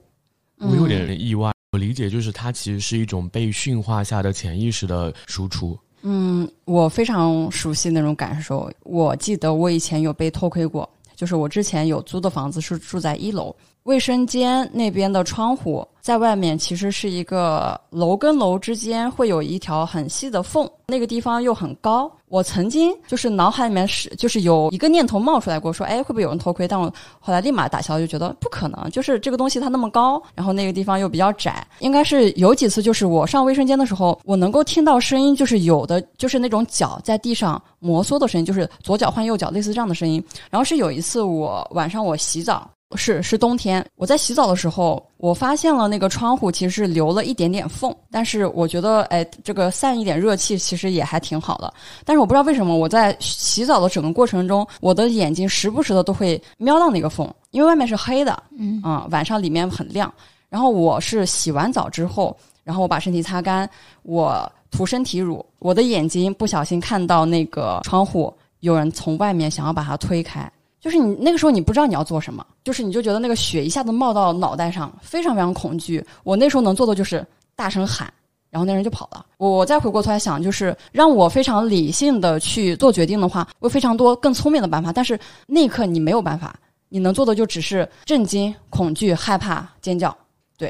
[0.58, 5.78] 我有点意外，我理解就是它其实是一种被驯化下的潜意识的输出。
[6.02, 8.70] 嗯，我非常熟悉那种感受。
[8.82, 10.86] 我记得我以前有被偷窥过，
[11.16, 15.86] 就是我之前有租的房子是住在一楼，卫生间那边的窗户。
[16.00, 22.10] 在外面其实是一个楼跟楼之间会有一条很细的缝，那个地方又很高。
[22.26, 26.66] 我曾经就是脑海里面是就是有一个念头冒出来过，说哎会不会有人偷窥？
[26.66, 28.90] 但我后来立马打消，就觉得不可能。
[28.90, 40.20] 就是这个东西它那么高，然后那个地方又比较窄，应该是有几次就是我上卫生间的时候，我能够听到声音，就是有的就是那种脚在地上摩挲的声音，就是左脚换右脚类似这样的声音。
[40.50, 42.68] 然后是有一次我晚上我洗澡。
[42.96, 51.72] 是是冬天，我在洗澡的时候，我发现了那个窗户其实是留了一点点缝，但是我觉得，哎，这个散一点热气其实也还挺好的。
[52.04, 60.12] 但是我不知道为什么我在洗澡的整个过程中，我的眼睛时不时的都会瞄到那个缝，因为外面是黑的，嗯啊，晚上里面很亮。
[60.48, 63.68] 然后我是洗完澡之后，然后我把身体擦干，
[64.02, 70.50] 我涂身体乳，我的眼睛不小心看到那个窗户有人从外面想要把它推开。
[70.82, 76.04] 就是你那个时候你不知道你要做什么，就是你就觉得那个血一下子冒到脑袋上，非常非常恐惧。
[76.24, 78.12] 我那时候能做的就是大声喊，
[78.50, 79.24] 然后那人就跑了。
[79.38, 84.92] 我再回过头来想，就是让我非常理性的去做决定的话，我有非常多更聪明的办法。
[84.92, 85.16] 但是
[85.46, 86.52] 那一刻你没有办法，
[86.88, 90.12] 你能做的就只是震惊、恐惧、害怕、尖叫。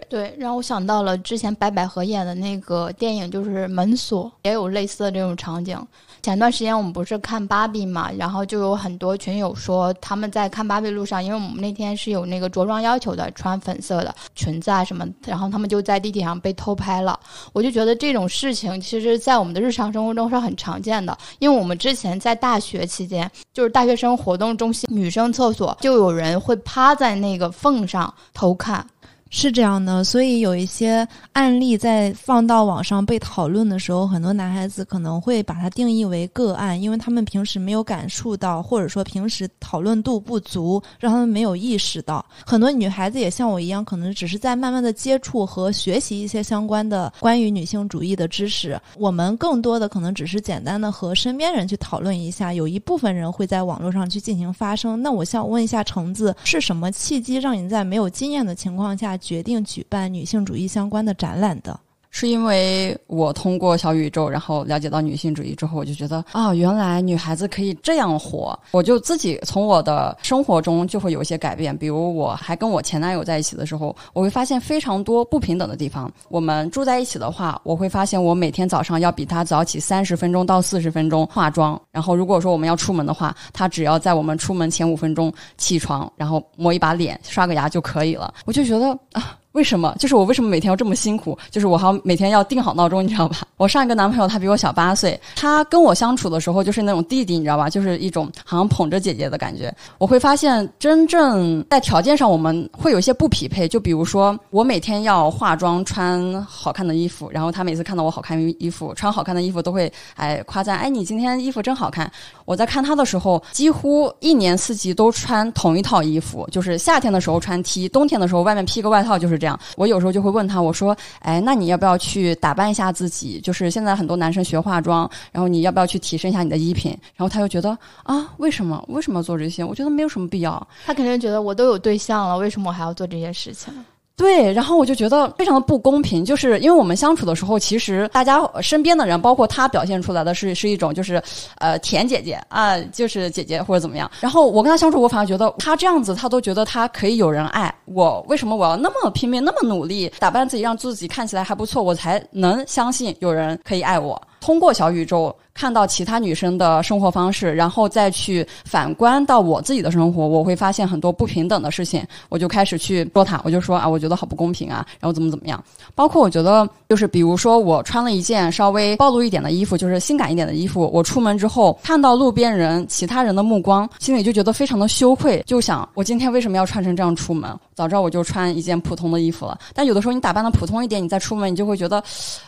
[0.08, 5.78] 对，让我想到了之前白百合演的那个电影，就是《门锁》，也有类似的这种场景。
[6.22, 17.18] 前段时间我们不是看芭比嘛，然后就有很多群友说他们在看芭比路上，因为我们那天是有那个着装要求的，穿粉色的裙子啊什么，然后他们就在地铁上被偷拍了。
[17.52, 28.86] 我就觉得这种事情，其实在我们的日常生活中是很常见的，因为我们之前在大学期间，就是大学生活动中心女生厕所，就有人会趴在那个缝上偷看。
[29.34, 42.22] 是这样的，所以有一些案例在放到网上被讨论的时候，很多男孩子可能会把它定义为个案，因为他们平时没有感触到，或者说平时讨论度不足，让他们没有意识到。
[42.44, 48.78] 很多女孩子也像我一样，可能只是在慢慢的接触和学习一些相关的关于女性主义的知识。
[48.98, 55.00] 我们更多的可能只是简单的和身边人去讨论一下，有一部分人会在网络上去进行发声。
[55.00, 59.18] 那我想问一下橙子，是什么契机让你在没有经验的情况下？
[59.22, 61.78] 决定举办女性主义相关的展览的。
[62.14, 68.56] 是因为我通过小宇宙，然后了解到女性主义之后，我就觉得啊，原来女孩子可以这样活。
[68.70, 71.76] 我就自己从我的生活中就会有一些改变。
[71.76, 76.12] 比如我还跟我前男友在一起的时候，我会发现非常多不平等的地方。
[76.28, 81.80] 我们住在一起的话，我会发现我每天早上要比他早起三十分钟到四十分钟化妆。
[81.90, 88.34] 然后如果说我们要出门的话，他只要在我们出门前五分钟起床，然后抹一把脸、刷个牙就可以了。
[88.44, 89.38] 我就觉得啊。
[89.52, 89.94] 为什么？
[89.98, 91.38] 就是我为什么每天要这么辛苦？
[91.50, 93.42] 就是我还要每天要定好闹钟，你知道吧？
[93.58, 97.68] 我上一个男朋友他比我小八岁，他跟我相处的时候就是那种弟弟，你知道吧？
[97.68, 99.72] 就是一种好像捧着姐姐的感觉。
[99.98, 103.68] 我会发现，真正在条件上我们会有一些不匹配。
[103.68, 112.10] 就比如说，我每天要化妆、穿好看的衣服，然后他每次看到我好看衣服、穿好看的衣服，都会哎夸赞：“哎，你今天衣服真好看。”
[112.46, 119.41] 我在看他的时候，几乎一年四季都穿同一套衣服，就是夏天的时候穿 T，冬天的时候外面披个外套，就是。
[119.42, 123.40] 这样，我有时候就会问他，我说：“哎，那你要不要去打扮一下自己？
[123.40, 128.80] 就是现在很多男生学化妆，然后你要不要去提升一下你的衣品？”然后他又觉得啊，为什么？
[128.86, 129.64] 为什么要做这些？
[129.64, 130.64] 我觉得没有什么必要。
[130.86, 133.74] 他肯定觉得我都有对象了，为什么我还要做这些事情？
[134.16, 141.20] 对，然后我就觉得非常的不公平，就是因为我们相处的时候，其实大家身边的人，包括他表现出来的是是一种就是，
[141.58, 144.10] 呃，甜姐姐啊，就是姐姐或者怎么样。
[144.20, 148.24] 然后我跟他相处，我反而觉得他这样子，他都觉得他可以有人爱我。
[148.28, 154.20] 为什么我要那么拼命，那么努力打扮自己，让自己看起来还不错，我才能相信有人可以爱我？
[154.42, 155.34] 通过小宇宙。
[155.54, 165.62] 看到其他女生的生活方式，然后再去反观到我自己的生活，我会发现很多不平等的事情，我就开始去说他，我就说啊，我觉得好不公平啊，然后怎么怎么样。
[165.94, 177.54] 包括我觉得，就是比如说我穿了一件稍微暴露一点的衣服，就是性感一点的衣服，我出门之后看到路边人、其他人的目光，心里就觉得非常的羞愧，就想我今天为什么要穿成这样出门？
[177.74, 179.58] 早知道我就穿一件普通的衣服了。
[179.74, 182.02] 但有的时候你打扮的普通一点，你再出门，你就会觉得，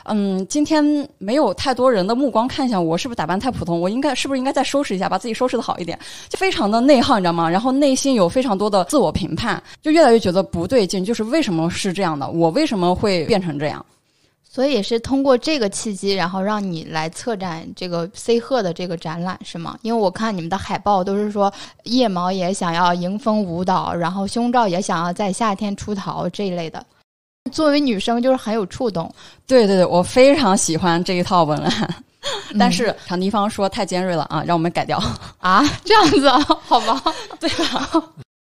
[0.04, 0.82] 嗯，今天
[1.18, 3.78] 没有太多多人的目光看向我，是不是打扮太普通？
[3.78, 5.98] 我应该是不是应该再收拾一下，把自己收拾的好一点？
[6.30, 7.46] 就非常的内耗，你知道吗？
[7.46, 11.04] 然后内心有非常多的自我评判，就越来越觉得不对劲。
[11.04, 12.26] 就是为什么是这样的？
[12.26, 13.84] 我为什么会变成这样？
[14.50, 19.76] 所以也是通过这个契机，然后让你来策展这个 C 贺的这个展览，是吗？
[19.82, 26.82] 因为我看你们的海报都是说腋毛也想要迎风舞蹈，然后胸罩也想要在夏天出逃这一类的。
[27.52, 29.12] 作为女生，就是很有触动。
[29.46, 31.94] 对对对，我非常喜欢这一套文案，
[32.58, 35.00] 但是场地方说太尖锐了啊，让我们改掉
[35.38, 36.28] 啊，这样子
[36.64, 37.02] 好吧？
[37.38, 38.02] 对吧？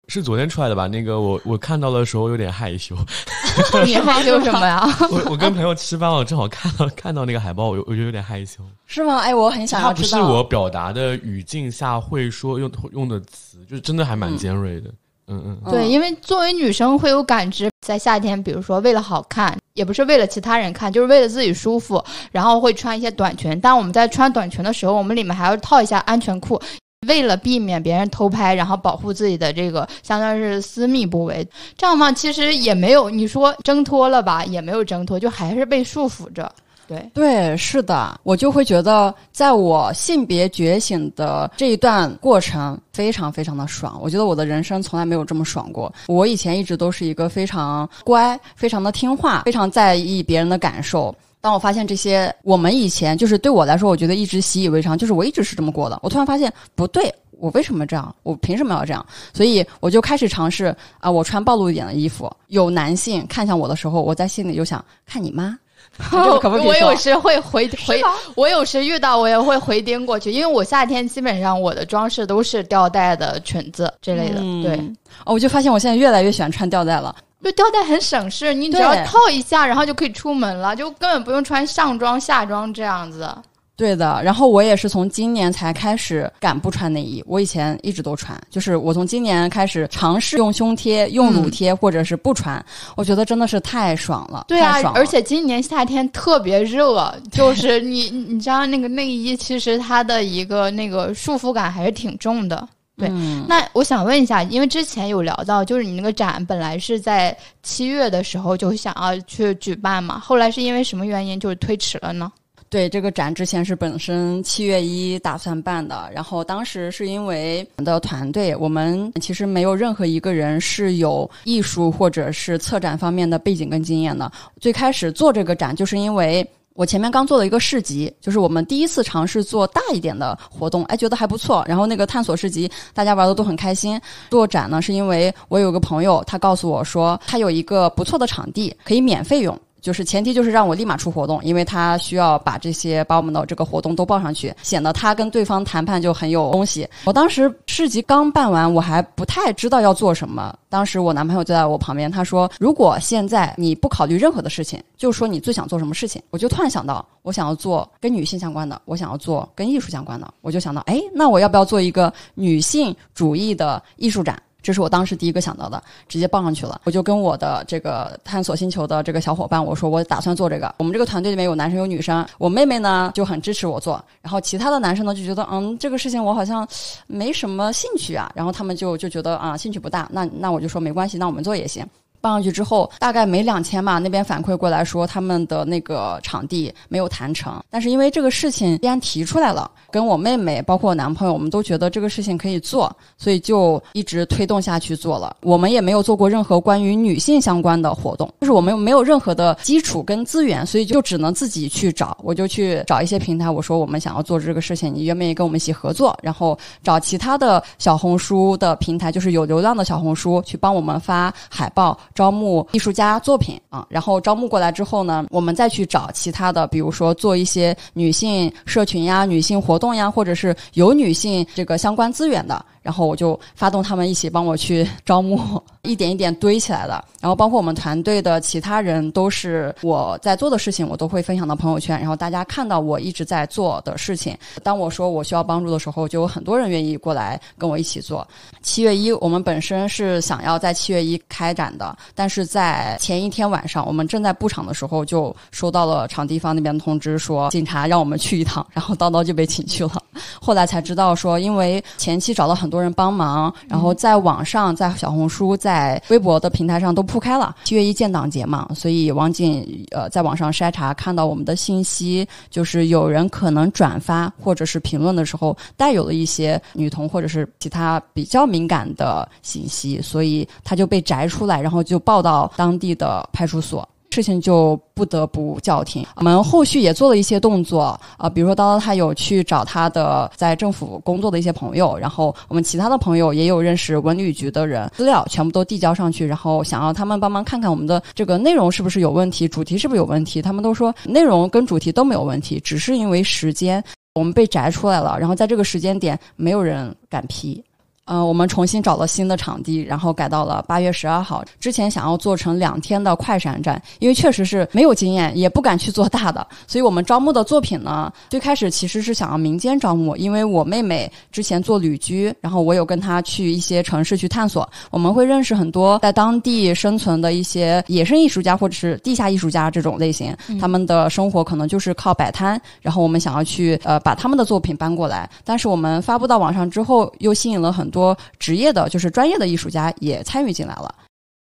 [0.07, 0.87] 是昨天出来的吧？
[0.87, 2.95] 那个我我看到的时候有点害羞。
[3.85, 4.87] 你害羞什么呀？
[5.11, 8.63] 我我跟朋友吃饭，我正好看到看到那个海报，我我就有点害羞。
[8.85, 9.19] 是吗？
[9.19, 10.07] 哎，我很想要知道。
[10.09, 14.89] 它不是我表达的语境下会说用用的词，就是真的还蛮尖锐的。
[14.89, 14.93] 嗯
[15.28, 15.71] 嗯嗯。
[15.71, 23.59] 对，因为作为女生会有感知，在夏天，比如说为了好看，也不是为了其他人看，就是为了自己舒服，然后会穿一些短裙。
[23.59, 26.61] 但我们在穿短裙的时候，我们里面还要套一下安全裤。
[27.07, 31.47] 为了避免别人偷拍，然后保护自己的这个相当于是私密部位，
[31.78, 36.51] 这样嘛，其实也没有你说挣脱了吧，也没有挣脱，就还是被束缚着。
[36.88, 43.99] 对对，是的，我就会觉得，在我性别觉醒的这一段过程，非常非常的爽。
[44.01, 45.91] 我觉得我的人生从来没有这么爽过。
[46.07, 51.13] 我以前一直都是一个非常乖、非常的听话、非常在意别人的感受。
[51.41, 55.99] 当我发现这些，我们以前就是对我来说，我觉得一直习以为常，就是我一直是这么过的。
[56.01, 58.15] 我突然发现不对，我为什么这样？
[58.23, 59.05] 我凭什么要这样？
[59.31, 65.55] 所以我就开始尝试啊，我穿暴露一点的衣服，有男性看向我的时候，我在心里就想看你妈。
[66.11, 68.01] 我有时会回回，
[68.35, 74.41] 我有时遇到我也会回颠过去，因为我夏天基本上我的装饰都是吊带的裙子之类的。
[74.61, 74.77] 对，
[75.23, 77.15] 哦，我就发现我现在越来越喜欢穿吊带了。
[77.43, 83.29] 就吊带很省事，你只要套一下，然后就可以出门了，就根本不用穿上装下装这样子。
[83.78, 92.63] 对的，然后我也是从今年才开始敢不穿内衣，我以前一直都穿，就是我从今年开始尝试用胸贴、用乳贴，或者是不穿，
[92.95, 94.45] 我觉得真的是太爽了。
[94.47, 102.67] 对啊，而且今年夏天特别热，就是 你你知道那个内衣其实它的一个那个束缚感还是挺重的。
[102.97, 103.09] 对，
[103.45, 112.32] 那我想问一下，因为之前有聊到，就是你那个展本来是在七月的时候就想要去举办嘛，后来是因为什么原因就是推迟了呢？
[112.70, 124.30] 对这个展之前是本身七月一打算办的，然后当时是因为我们的团队，我们其实没有任何一个人是有艺术或者是策展方面的背景跟经验的。
[124.59, 131.63] 最开始做这个展，就是因为我前面刚做了一个市集，就是我们第一次尝试做大一点的活动，哎，觉得还不错。
[131.66, 133.97] 然后那个探索市集，大家玩的都很开心。
[134.30, 139.57] 做展呢，是因为我有个朋友，他告诉我说，他有一个不错的场地，可以免费用。
[139.86, 146.89] 就是前提就是让我立马出活动，因为他需要把这些把我们的这个活动都报上去，显得他跟对方谈判就很有东西。
[147.03, 150.57] 我当时市集刚办完，我还不太知道要做什么。
[150.69, 160.33] 当时我男朋友就在我旁边，他说：“如果现在你不考虑任何的事情，就说你最想做什么事情。”我就突然想到，我想要做跟女性相关的，我想要做跟艺术相关的。
[160.41, 164.41] 我就想到，哎，那我要不要做一个女性主义的艺术展？
[164.66, 166.82] 这是我当时第一个想到的，直接报上去了。
[166.86, 170.74] 我就跟我的这个探索星球的这个小伙伴我说，我打算做这个。
[170.80, 176.68] 我们这个团队里面有男生有女生，我妹妹呢就很支持我做，然后其他的男生呢就觉得，嗯，这个事情我好像
[177.05, 180.09] 没什么兴趣啊，然后他们就就觉得啊兴趣不大。
[180.11, 181.86] 那那我就说没关系，那我们做也行。
[182.26, 187.63] 放上去之后，大概没两天吧，那边反馈过来说他们的那个场地没有谈成。
[187.69, 195.38] 但是因为这个事情既然提出来了，跟我妹妹包括我男朋友，我们都觉得这个事情可以做，所以就一直推动下去做了。
[195.41, 202.17] 我们也没有做过任何关于女性相关的活动，就是我们没有任何的基础跟资源，所以就只能自己去找。
[202.23, 206.17] 我就去找一些平台，我说我们想要做这个事情，你愿不愿意跟我们一起合作？
[206.23, 211.95] 然后找其他的小红书的平台，就是有流量的小红书，去帮我们发海报。
[212.16, 222.66] 招募艺术家作品啊，然后招募过来之后呢，我们再去找其他的，比如说做一些女性社群呀、女性活动呀，或者是有女性这个相关资源的。
[222.86, 227.03] 然后我就发动他们一起帮我去招募，一点一点堆起来的。
[227.19, 231.99] 然后包括我们团队的其他人都是我在做的事情，我都会分享到朋友圈。
[231.99, 238.25] 然后大家看到我一直在做的事情，当我说我需要帮助的时候，就有很多人愿意过来跟我一起做。
[238.61, 250.03] 七月一，我们本身是想要在七月一开展的，但是在前一天晚上，我们正在布场的时候，就收到了场地方那边通知，说警察让我们去一趟，然后叨叨就被请去了。
[250.39, 252.86] 后来才知道说，因为前期找了很多。
[252.86, 257.55] 人帮忙，然后在网上、在小红书、在微博的平台上都铺开了。
[257.63, 273.88] 七月一建党节嘛，所以王景呃在网上筛查，看到我们的信息，就是有人可能转发或者是评论的时候带有了一些女童或者是其他比较敏感的信息，所以他就被摘出来，然后就报到当地的派出所。
[274.16, 276.05] 事情就不得不叫停。
[276.16, 290.41] 我们后续也做了一些动作，啊，比如说叨叨他有去找他的在政府工作的一些朋友，然后我们其他的朋友也有认识文旅局的人，资料全部都递交上去，然后想要他们帮忙看看我们的这个内容是不是有问题，主题是不是有问题。
[290.41, 297.61] 他们都说内容跟主题都没有问题，只是因为时间我们被摘出来了，然后在这个时间点没有人敢批。
[298.08, 301.43] 嗯，我们重新找了新的场地，然后改到了八月十二号。
[301.60, 320.32] 之前想要做成两天的快闪展，因为确实是没有经验，也不敢去做大的，所以我们招募的作品呢，最开始其实是想要民间招募，因为我妹妹之前做旅居，然后我有跟她去一些城市去探索，我们会认识很多在当地生存的一些野生艺术家或者是地下艺术家这种类型，
[320.62, 327.89] 他们的生活可能就是靠摆摊，然后我们想要去呃把他们的作品搬过来，但是我们发布到网上之后，又吸引了很。
[327.94, 330.93] 多多职业的，就是专业的艺术家也参与进来了。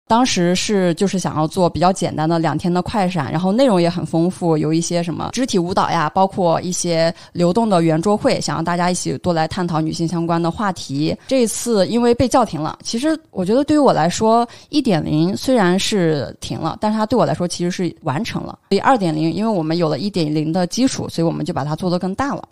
[0.06, 11.16] 当时是就是想要做比较简单的两天的快闪，然后内容也很丰富，有一些什么肢体舞蹈呀，包括一些流动的圆桌会，想让大家一起多来探讨女性相关的话题。
[11.26, 18.58] 这一次因为被叫停了，其实我觉得对于我来说，一点零虽然是停了，但是它对我来说其实是完成了。
[18.68, 22.46] 所以二点零，因为我们有了一点零的基础，所以我们就把它做得更大了。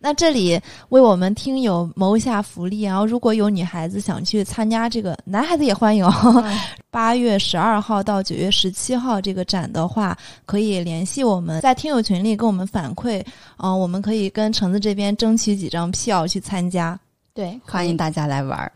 [0.00, 3.04] 那这里为我们听友谋一下福利啊！
[3.04, 6.08] 如果有女孩子想去参加这个，男孩子也欢迎。
[6.88, 13.20] 八月十二号到九月十七号这个展的话，可以联系我们，在听友群里跟我们反馈，
[13.56, 16.98] 嗯，我们可以跟橙子这边争取几张票去参加。
[17.34, 18.70] 对，欢迎大家来玩儿。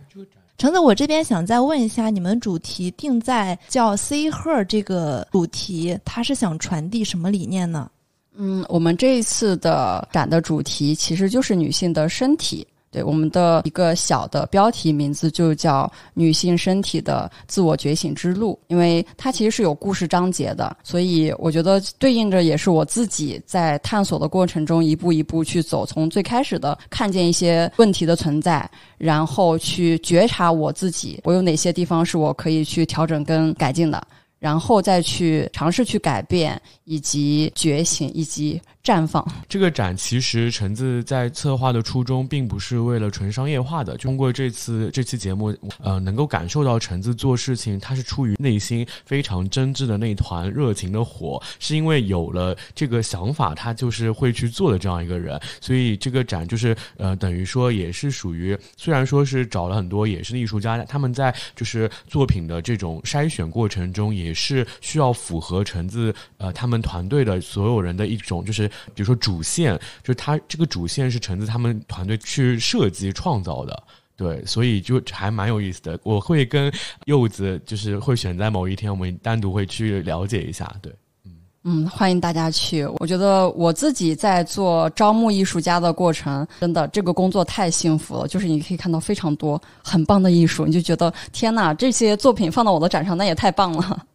[0.59, 7.89] 橙子，我这边想再问一下，你们主题定在叫 “See her” 这个主题，它是想传递什么理念呢？
[8.37, 12.67] 嗯，我们这一次的展的主题其实就是女性的身体。
[12.91, 34.07] 对，我们的一个小的标题名字就叫“女性身体的自我觉醒之路”，因为它其实是有故事章节的，所以我觉得对应着也是我自己在探索的过程中一步一步去走，从最开始的看见一些问题的存在，然后去觉察我自己，我有哪些地方是我可以去调整跟改进的，
[34.43, 38.61] 然后再去尝试去改变，以及觉醒，以及。
[38.83, 43.97] 绽放这个展，其实橙子在策划的初衷并不是为了纯商业化的。
[43.97, 55.41] 通过这次这期节目，呃，能够感受到橙子做事情，他是出于内心非常真挚的那团热情的火，是因为有了这个想法，他就是会去做的这样一个人。
[55.61, 68.69] 所以这个展就是呃，等于说也是属于，虽然说是找了很多也是艺术家，他们在就是作品的这种筛选过程中，也是需要符合橙子呃他们团队的所有人的一种就是。
[68.95, 73.83] 比如说主线，就是他这个主线是橙子他们团队去设计创造的，
[74.17, 75.99] 对，所以就还蛮有意思的。
[76.03, 76.73] 我会跟
[77.07, 80.93] 柚子，就是会选在某一天，我们单独会去了解一下，对，
[81.25, 81.33] 嗯
[81.65, 82.85] 嗯，欢迎大家去。
[82.99, 88.27] 我觉得我自己在做招募艺术家的过程，真的这个工作太幸福了。
[88.27, 94.07] 就是你可以看到非常多很棒的艺术，你就觉得天哪，这些作品放到我的展上，那也太棒了。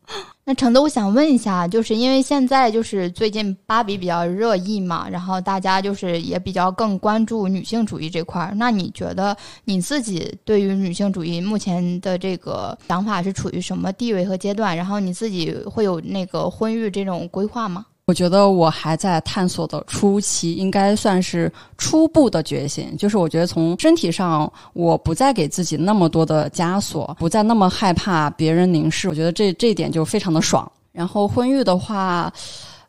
[0.45, 8.53] 那橙子，我想问一下，就是因为现在就是最近芭比比较热议嘛，然后大家就是也比较更关注女性主义这块儿。
[8.55, 9.35] 那你觉得
[9.65, 14.77] 你自己对于女性主义目前的这个想法是处于什么地位和阶段？
[14.77, 17.85] 然后你自己会有那个婚育这种规划吗？
[18.07, 22.95] 我觉得我还在探索的初期，应该算是初步的觉醒。
[22.95, 29.09] 就是我觉得从身体上，我不再给自己那么多的枷锁，不再那么害怕别人凝视。
[29.09, 30.71] 我觉得这这一点就非常的爽。
[30.93, 32.31] 然后婚育的话，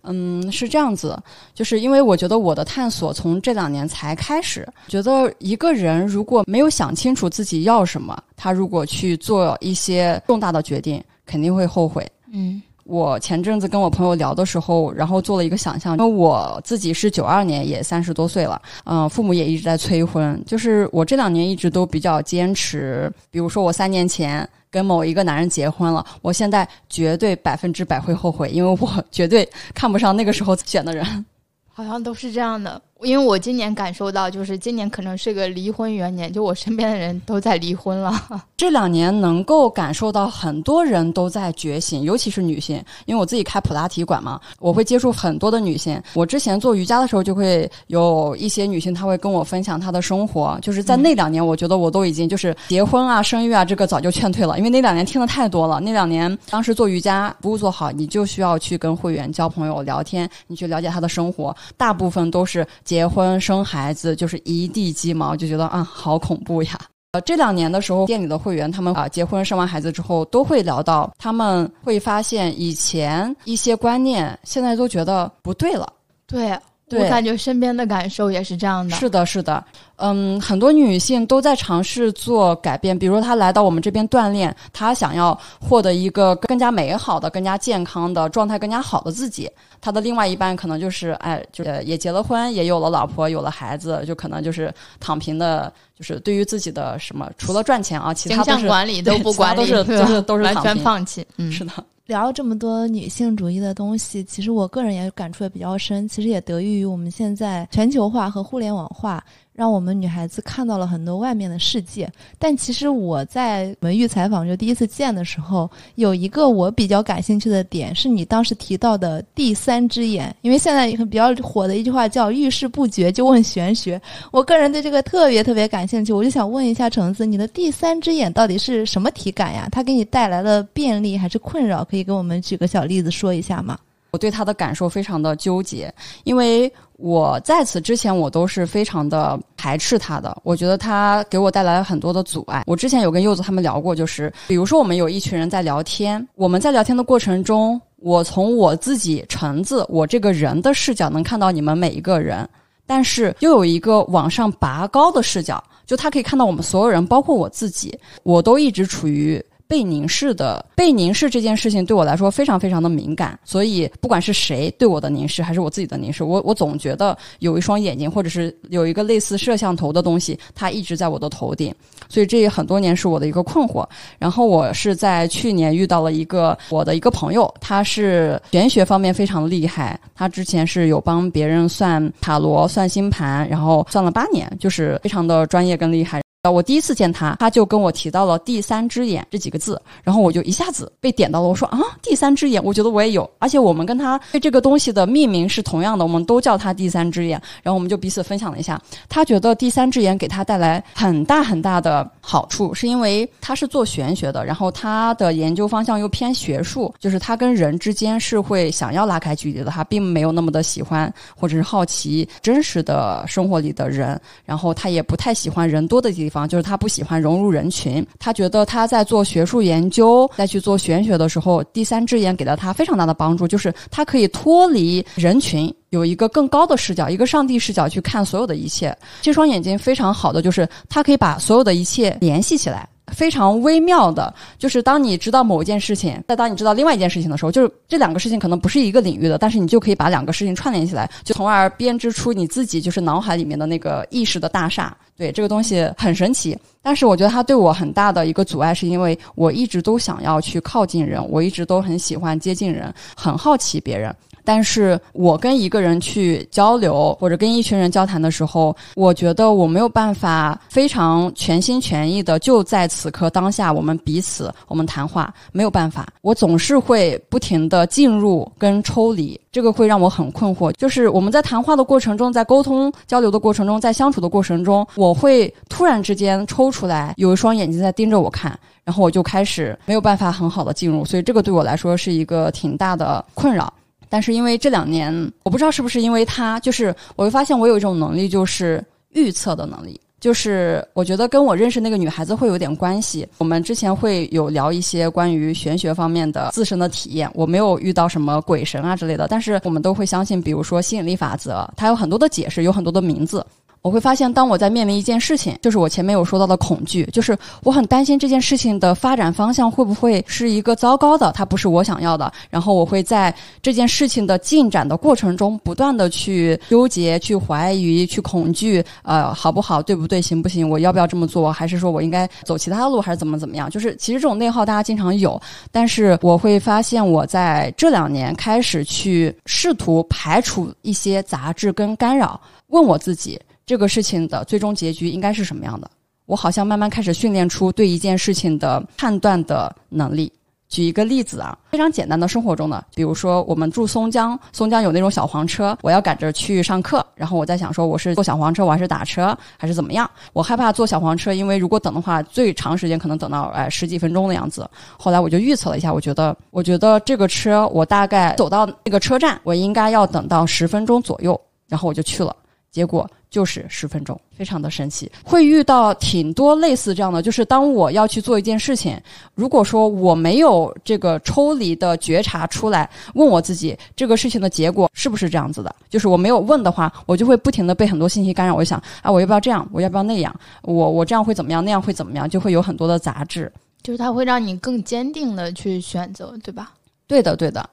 [0.02, 1.20] 嗯，是这样子，
[1.52, 4.64] 就是因为我觉得我的探索从这两年才开始。
[4.86, 12.08] 觉得一个人如果没有想清楚自己要什么，他如果去做一些重大的决定，肯定会后悔。
[12.30, 12.62] 嗯。
[12.88, 31.26] 我前阵子跟我朋友聊的时候，然后做了一个想象，因为我自己是九二年，也三十多岁了，嗯，父母也一直在催婚，就是我这两年一直都比较坚持，比如说我三年前跟某一个男人结婚了，我现在绝对百分之百会后悔，因为我绝对看不上那个时候选的人。
[31.66, 32.80] 好像都是这样的。
[33.02, 38.12] 因为我今年感受到，就是今年可能是个离婚元年，就我身边的人都在离婚了。
[38.56, 42.82] 这两年能够感受到很多人都在觉醒，尤其是女性。
[43.06, 46.00] 因为我自己开普拉提馆嘛，我会接触很多的女性。
[46.12, 50.58] 我之前做瑜伽的时候，就会有一些女性，她会跟我分享她的生活。
[50.60, 54.58] 就是在那两年，我觉得我都已经就是结婚啊、生育啊，这个早就劝退了。
[54.58, 55.78] 因为那两年听的太多了。
[55.78, 61.54] 那两年当时做瑜伽服务做好，你就需要去跟会员交朋友、聊天，你去了解她的生活。
[61.76, 66.80] 大部分都是结婚生孩子，就是一地鸡毛，就觉得啊，好恐怖呀！
[67.12, 75.86] 呃，这两年的时候，店里的会员他们啊，结婚生完孩子之后，都会聊到，他们会发现以前一些观念，现在都觉得不对了。
[76.26, 76.58] 对，
[76.90, 78.96] 我感觉身边的感受也是这样的。
[78.96, 79.62] 是的，是的。
[79.96, 89.50] 嗯，很多女性都在尝试做改变，比如她来到我们这边锻炼，她想要获得一个更加美好的、更加健康的状态、更加好的自己。
[89.80, 101.26] 她的另外一半可能就是，哎，就是也结了婚，也有了老婆，有了孩子，就可能就是躺平的，就是对于自己的什么，除了赚钱啊，其他都是管理都不管理，都是都是都是完全放弃。
[101.38, 101.72] 嗯，是的。
[102.08, 109.22] 聊这么多女性主义的东西，其实我个人也感触也比较深，其实也得益于我们现在全球化和互联网化。
[109.58, 124.00] 让我们女孩子看到了很多外面的世界，但其实我在文娱采访就第一次见的时候，有一个我比较感兴趣的点，是你当时提到的第三只眼，因为现在比较火的一句话叫“遇事不决就问玄学”，
[124.30, 129.68] 我个人对这个特别特别感兴趣，我就想问一下橙子，你的第三只眼到底是什么体感呀？
[129.72, 131.82] 它给你带来了便利还是困扰？
[131.82, 133.76] 可以给我们举个小例子说一下吗？
[134.10, 135.92] 我对他的感受非常的纠结，
[136.24, 142.64] 因为我在此之前我都是非常的排斥他的，我觉得他给我带来了很多的阻碍。
[142.66, 152.48] 我之前有跟柚子他们聊过，就是比如说我们有一群人在聊天，我们在聊天的过程中，我从我自己橙子我这个人的视角能看到你们每一个人，
[152.86, 159.44] 但是又有一个往上拔高的视角，就他可以看到我们所有人，包括我自己，我都一直处于。
[159.68, 171.72] 被凝视的，被凝视这件事情对我来说非常非常的敏感，所以不管是谁对我的凝视，还是我自己的凝视，我我总觉得有一双眼睛，或者是有一个类似摄像头的东西，它一直在我的头顶，
[172.08, 173.86] 所以这也很多年是我的一个困惑。
[174.18, 186.22] 然后我是在去年遇到了一个我的一个朋友，他是玄学方面非常厉害，他之前是有帮别人算塔罗、算星盘，然后算了八年，就是非常的专业跟厉害。
[186.44, 191.48] 我第一次见他，他就跟我提到了“第三只眼”这几个字，然后我就一下子被点到了。
[191.48, 197.38] 我说啊，第三只眼，我觉得我也有，而且我们跟他对这个东西的命名是同样的，我们都叫他第三只眼。
[197.62, 216.46] 然后我们就彼此分享了一下，他觉得第三只眼给他带来很大很大的好处，是因为他是做玄学的，然后他的研究方向又偏学术，就是他跟人之间是会想要拉开距离的，他并没有那么的喜欢或者是好奇真实的生活里的人，然后他也不太喜欢人多的地方。
[216.46, 228.96] 就是他不喜欢融入人群，他觉得他在做学术研究、再去做玄学的时候，第三只眼给了他非常大的帮助，就是他可以脱离人群，有一个更高的视角，一个上帝视角去看所有的一切。
[229.22, 232.88] 这双眼睛非常好的，就是它可以把所有的一切联系起来。
[233.14, 244.94] 非常微妙的，就是当你知道某一件事情，再当你知道另外一件事情的时候，就是这两个事情可能不是一个领域的，但是你就可以把两个事情串联起来，就从而编织出你自己就是脑海里面的那个意识的大厦。
[245.16, 254.14] 对这个东西很神奇，但是我觉得它对我很大的一个阻碍，是因为我一直都想要去靠近人，我一直都很喜欢接近人，很好奇别人。
[254.48, 266.08] 但是我跟一个人去交流，或者跟一群人交谈的时候，我觉得我没有办法非常全心全意的就在此刻当下，我们彼此我们谈话没有办法。
[266.22, 270.72] 我总是会不停的进入跟抽离，这个会让我很困惑。
[270.78, 283.70] 就是我们在谈话的过程中，在沟通交流的过程中，在相处的过程中，我会突然之间抽出来，有一双眼睛在盯着我看，然后我就开始没有办法很好的进入，所以这个对我来说是一个挺大的困扰。
[284.08, 290.00] 但是因为这两年，我不知道是不是因为他，就是我会发现我有一种能力，就是预测的能力。
[290.20, 293.24] 就是我觉得跟我认识那个女孩子会有点关系。
[293.38, 297.30] 我们之前会有聊一些关于玄学方面的自身的体验。
[297.34, 303.46] 我没有遇到什么鬼神啊之类的，但是我们都会相信，比如说吸引力法则，它有很多的解释，有很多的名字。
[303.80, 312.30] 我会发现，当我在面临一件事情，就是我前面有说到的恐惧，就是我很担心这件事情的发展方向会不会是一个糟糕的，它不是我想要的。
[312.50, 323.70] 然后我会在这件事情的进展的过程中，不断的去纠结、去怀疑、去恐惧，呃，好不好，对不对，行不行，我要不要这么做，还是说我应该走其他的路，还是怎么怎么样？
[323.70, 333.40] 就是其实这种内耗大家经常有，但是我会发现，我在这两年开始去试图排除一些杂质跟干扰，问我自己。
[333.68, 335.90] 这个事情的最终结局应该是什么样的？
[336.24, 340.32] 我好像慢慢开始训练出对一件事情的判断的能力。
[340.70, 350.10] 举一个例子啊，非常简单的生活中的，比如说我们住松江，松江有那种小黄车，我要赶着去上课，然后我在想说，我是坐小黄车，我还是打车，还是怎么样？
[350.32, 354.66] 我害怕坐小黄车，因为如果等的话，最长时间可能等到哎十几分钟的样子。
[354.98, 361.38] 后来我就预测了一下，我觉得，我觉得这个车我大概走到那个车站，我应该要等到十分钟左右，
[361.68, 362.34] 然后我就去了。
[362.70, 365.10] 结果就是十分钟，非常的神奇。
[365.22, 368.98] 会遇到挺多类似这样的，就是当我要去做一件事情，
[369.34, 378.54] 如果说我没有这个抽离的觉察出来，问我自己这个事情的结果是不是这样子的，就是我没有问的话，我就会不停的被很多信息干扰。
[378.54, 379.68] 我想啊，我要不要这样？
[379.72, 380.34] 我要不要那样？
[380.62, 381.64] 我我这样会怎么样？
[381.64, 382.28] 那样会怎么样？
[382.28, 383.52] 就会有很多的杂质，
[383.82, 386.72] 就是它会让你更坚定的去选择，对吧？
[387.06, 387.68] 对的，对的。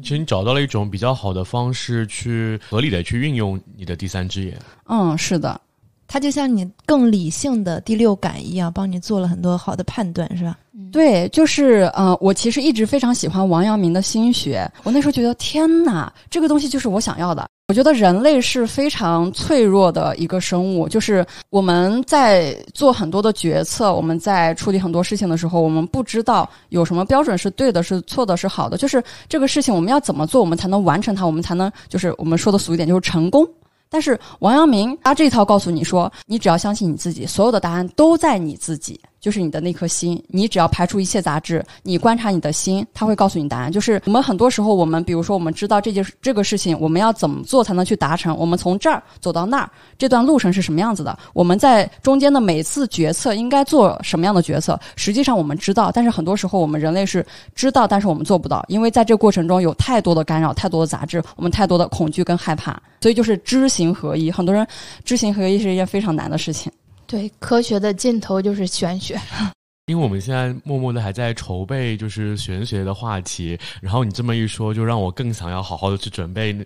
[0.00, 4.58] 其实你找到了一种比较好的方式，去合理的去运用你的第三只眼。
[4.86, 5.60] 嗯，是的，
[6.08, 10.58] 它就像你更理性的第六感一样，帮你做了很多好的判断，是吧？
[10.90, 14.70] 对，就是呃，我其实一直非常喜欢王阳明的心学。
[14.82, 17.46] 我那时候觉得，天哪，这个东西就是我想要的。
[17.72, 28.76] 我觉得人类是非常脆弱的一个生物，就是我们在做很多的决策，我们在处理很多事情的时候，我们不知道有什么标准是对的，是错的，是好的。
[28.76, 33.48] 就是这个事情我们要怎么做，我们才能完成它，我们才能就是我们说的俗一点，就是成功。
[33.88, 39.00] 但是王阳明他这一套告诉你说，你只要相信你自己，所有的答案都在你自己。
[39.22, 43.70] 就是你的那颗心，你只要排除一切杂质，你观察你的心，他会告诉你答案。
[43.70, 48.36] 就是我们很多时候，我们比如说，我们知道这件这个事情，我们要怎么做才能去达成？
[48.36, 51.16] 我们从这儿走到那儿，这段路程是什么样子的？
[51.34, 54.76] 我们在中间的每次决策应该做什么样的决策？
[54.96, 64.32] 实际上我们知道，但是很多时候我们人类是知道，但是我们做不到，因为在这过程中有太多的干扰，太多的杂质，我们太多的恐惧跟害怕，所以就是知行合一。
[64.32, 64.66] 很多人
[65.04, 66.72] 知行合一是一件非常难的事情。
[67.12, 69.20] 对，科学的尽头就是玄学。
[69.88, 76.56] 因为我们现在默默的还在筹备就是玄学的话题，然后你这么一说，就让我更想要好好的去准备。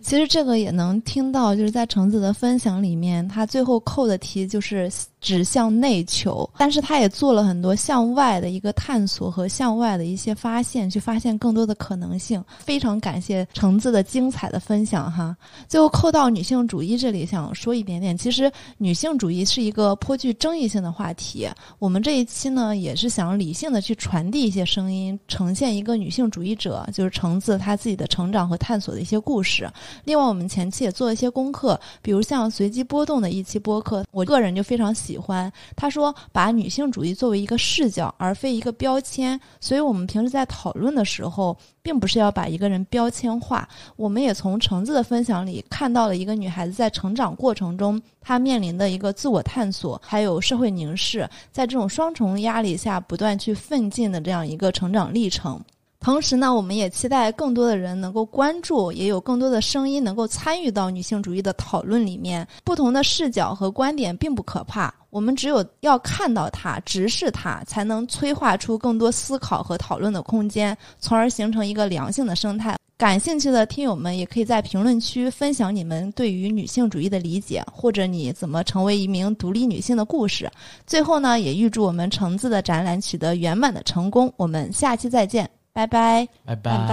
[0.00, 4.90] 其实这个也能听到，就是在橙子的分享里面，他最后扣的题就是
[5.22, 12.44] 指向内求，但是他也做了很多向外的一个探索和向外的一些发现，去发现更多的可能性。
[12.58, 15.34] 非常感谢橙子的精彩的分享哈。
[15.68, 21.48] 最后扣到女性主义这里，想说一点点，其实女性主义是一个颇具争议性的话题。
[21.78, 29.70] 我们这一期呢，也是想理性的去传递一些声音，呈现一个女性主义者，就是橙子她自己的成长和探索的一些故事。
[30.04, 35.52] 另外，我们前期也做了一些功课，比如像随机波动的一期播客，我个人就非常喜喜欢。
[35.76, 39.38] 他说，把女性主义作为一个视角，而非一个标签。
[39.60, 43.68] 所以，我们平时在讨论的时候，并不是要把一个人标签化。
[43.96, 55.60] 我们也从橙子的分享里看到了一个女孩子在成长过程中，她面临的一个自我探索，还有社会凝视，在这种双重压力下不断去奋进的这样一个成长历程。
[56.02, 62.46] 同时呢，我们也期待更多的人能够关注，也有更多的声音能够参与到女性主义的讨论里面。
[62.64, 72.76] 不同的视角和观点并不可怕，我们只有要看到它、直视它，才能催化出更多思考和讨论的空间，从而形成一个良性的生态。
[72.98, 80.50] 感兴趣的听友们也可以在评论区分享你们对于女性主义的理解，或者你怎么成为一名独立女性的故事。
[80.84, 84.32] 最后呢，也预祝我们橙子的展览取得圆满的成功。
[84.36, 85.48] 我们下期再见。
[85.74, 86.28] 拜拜。
[86.44, 86.86] 拜拜。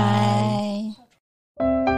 [1.57, 1.88] 拜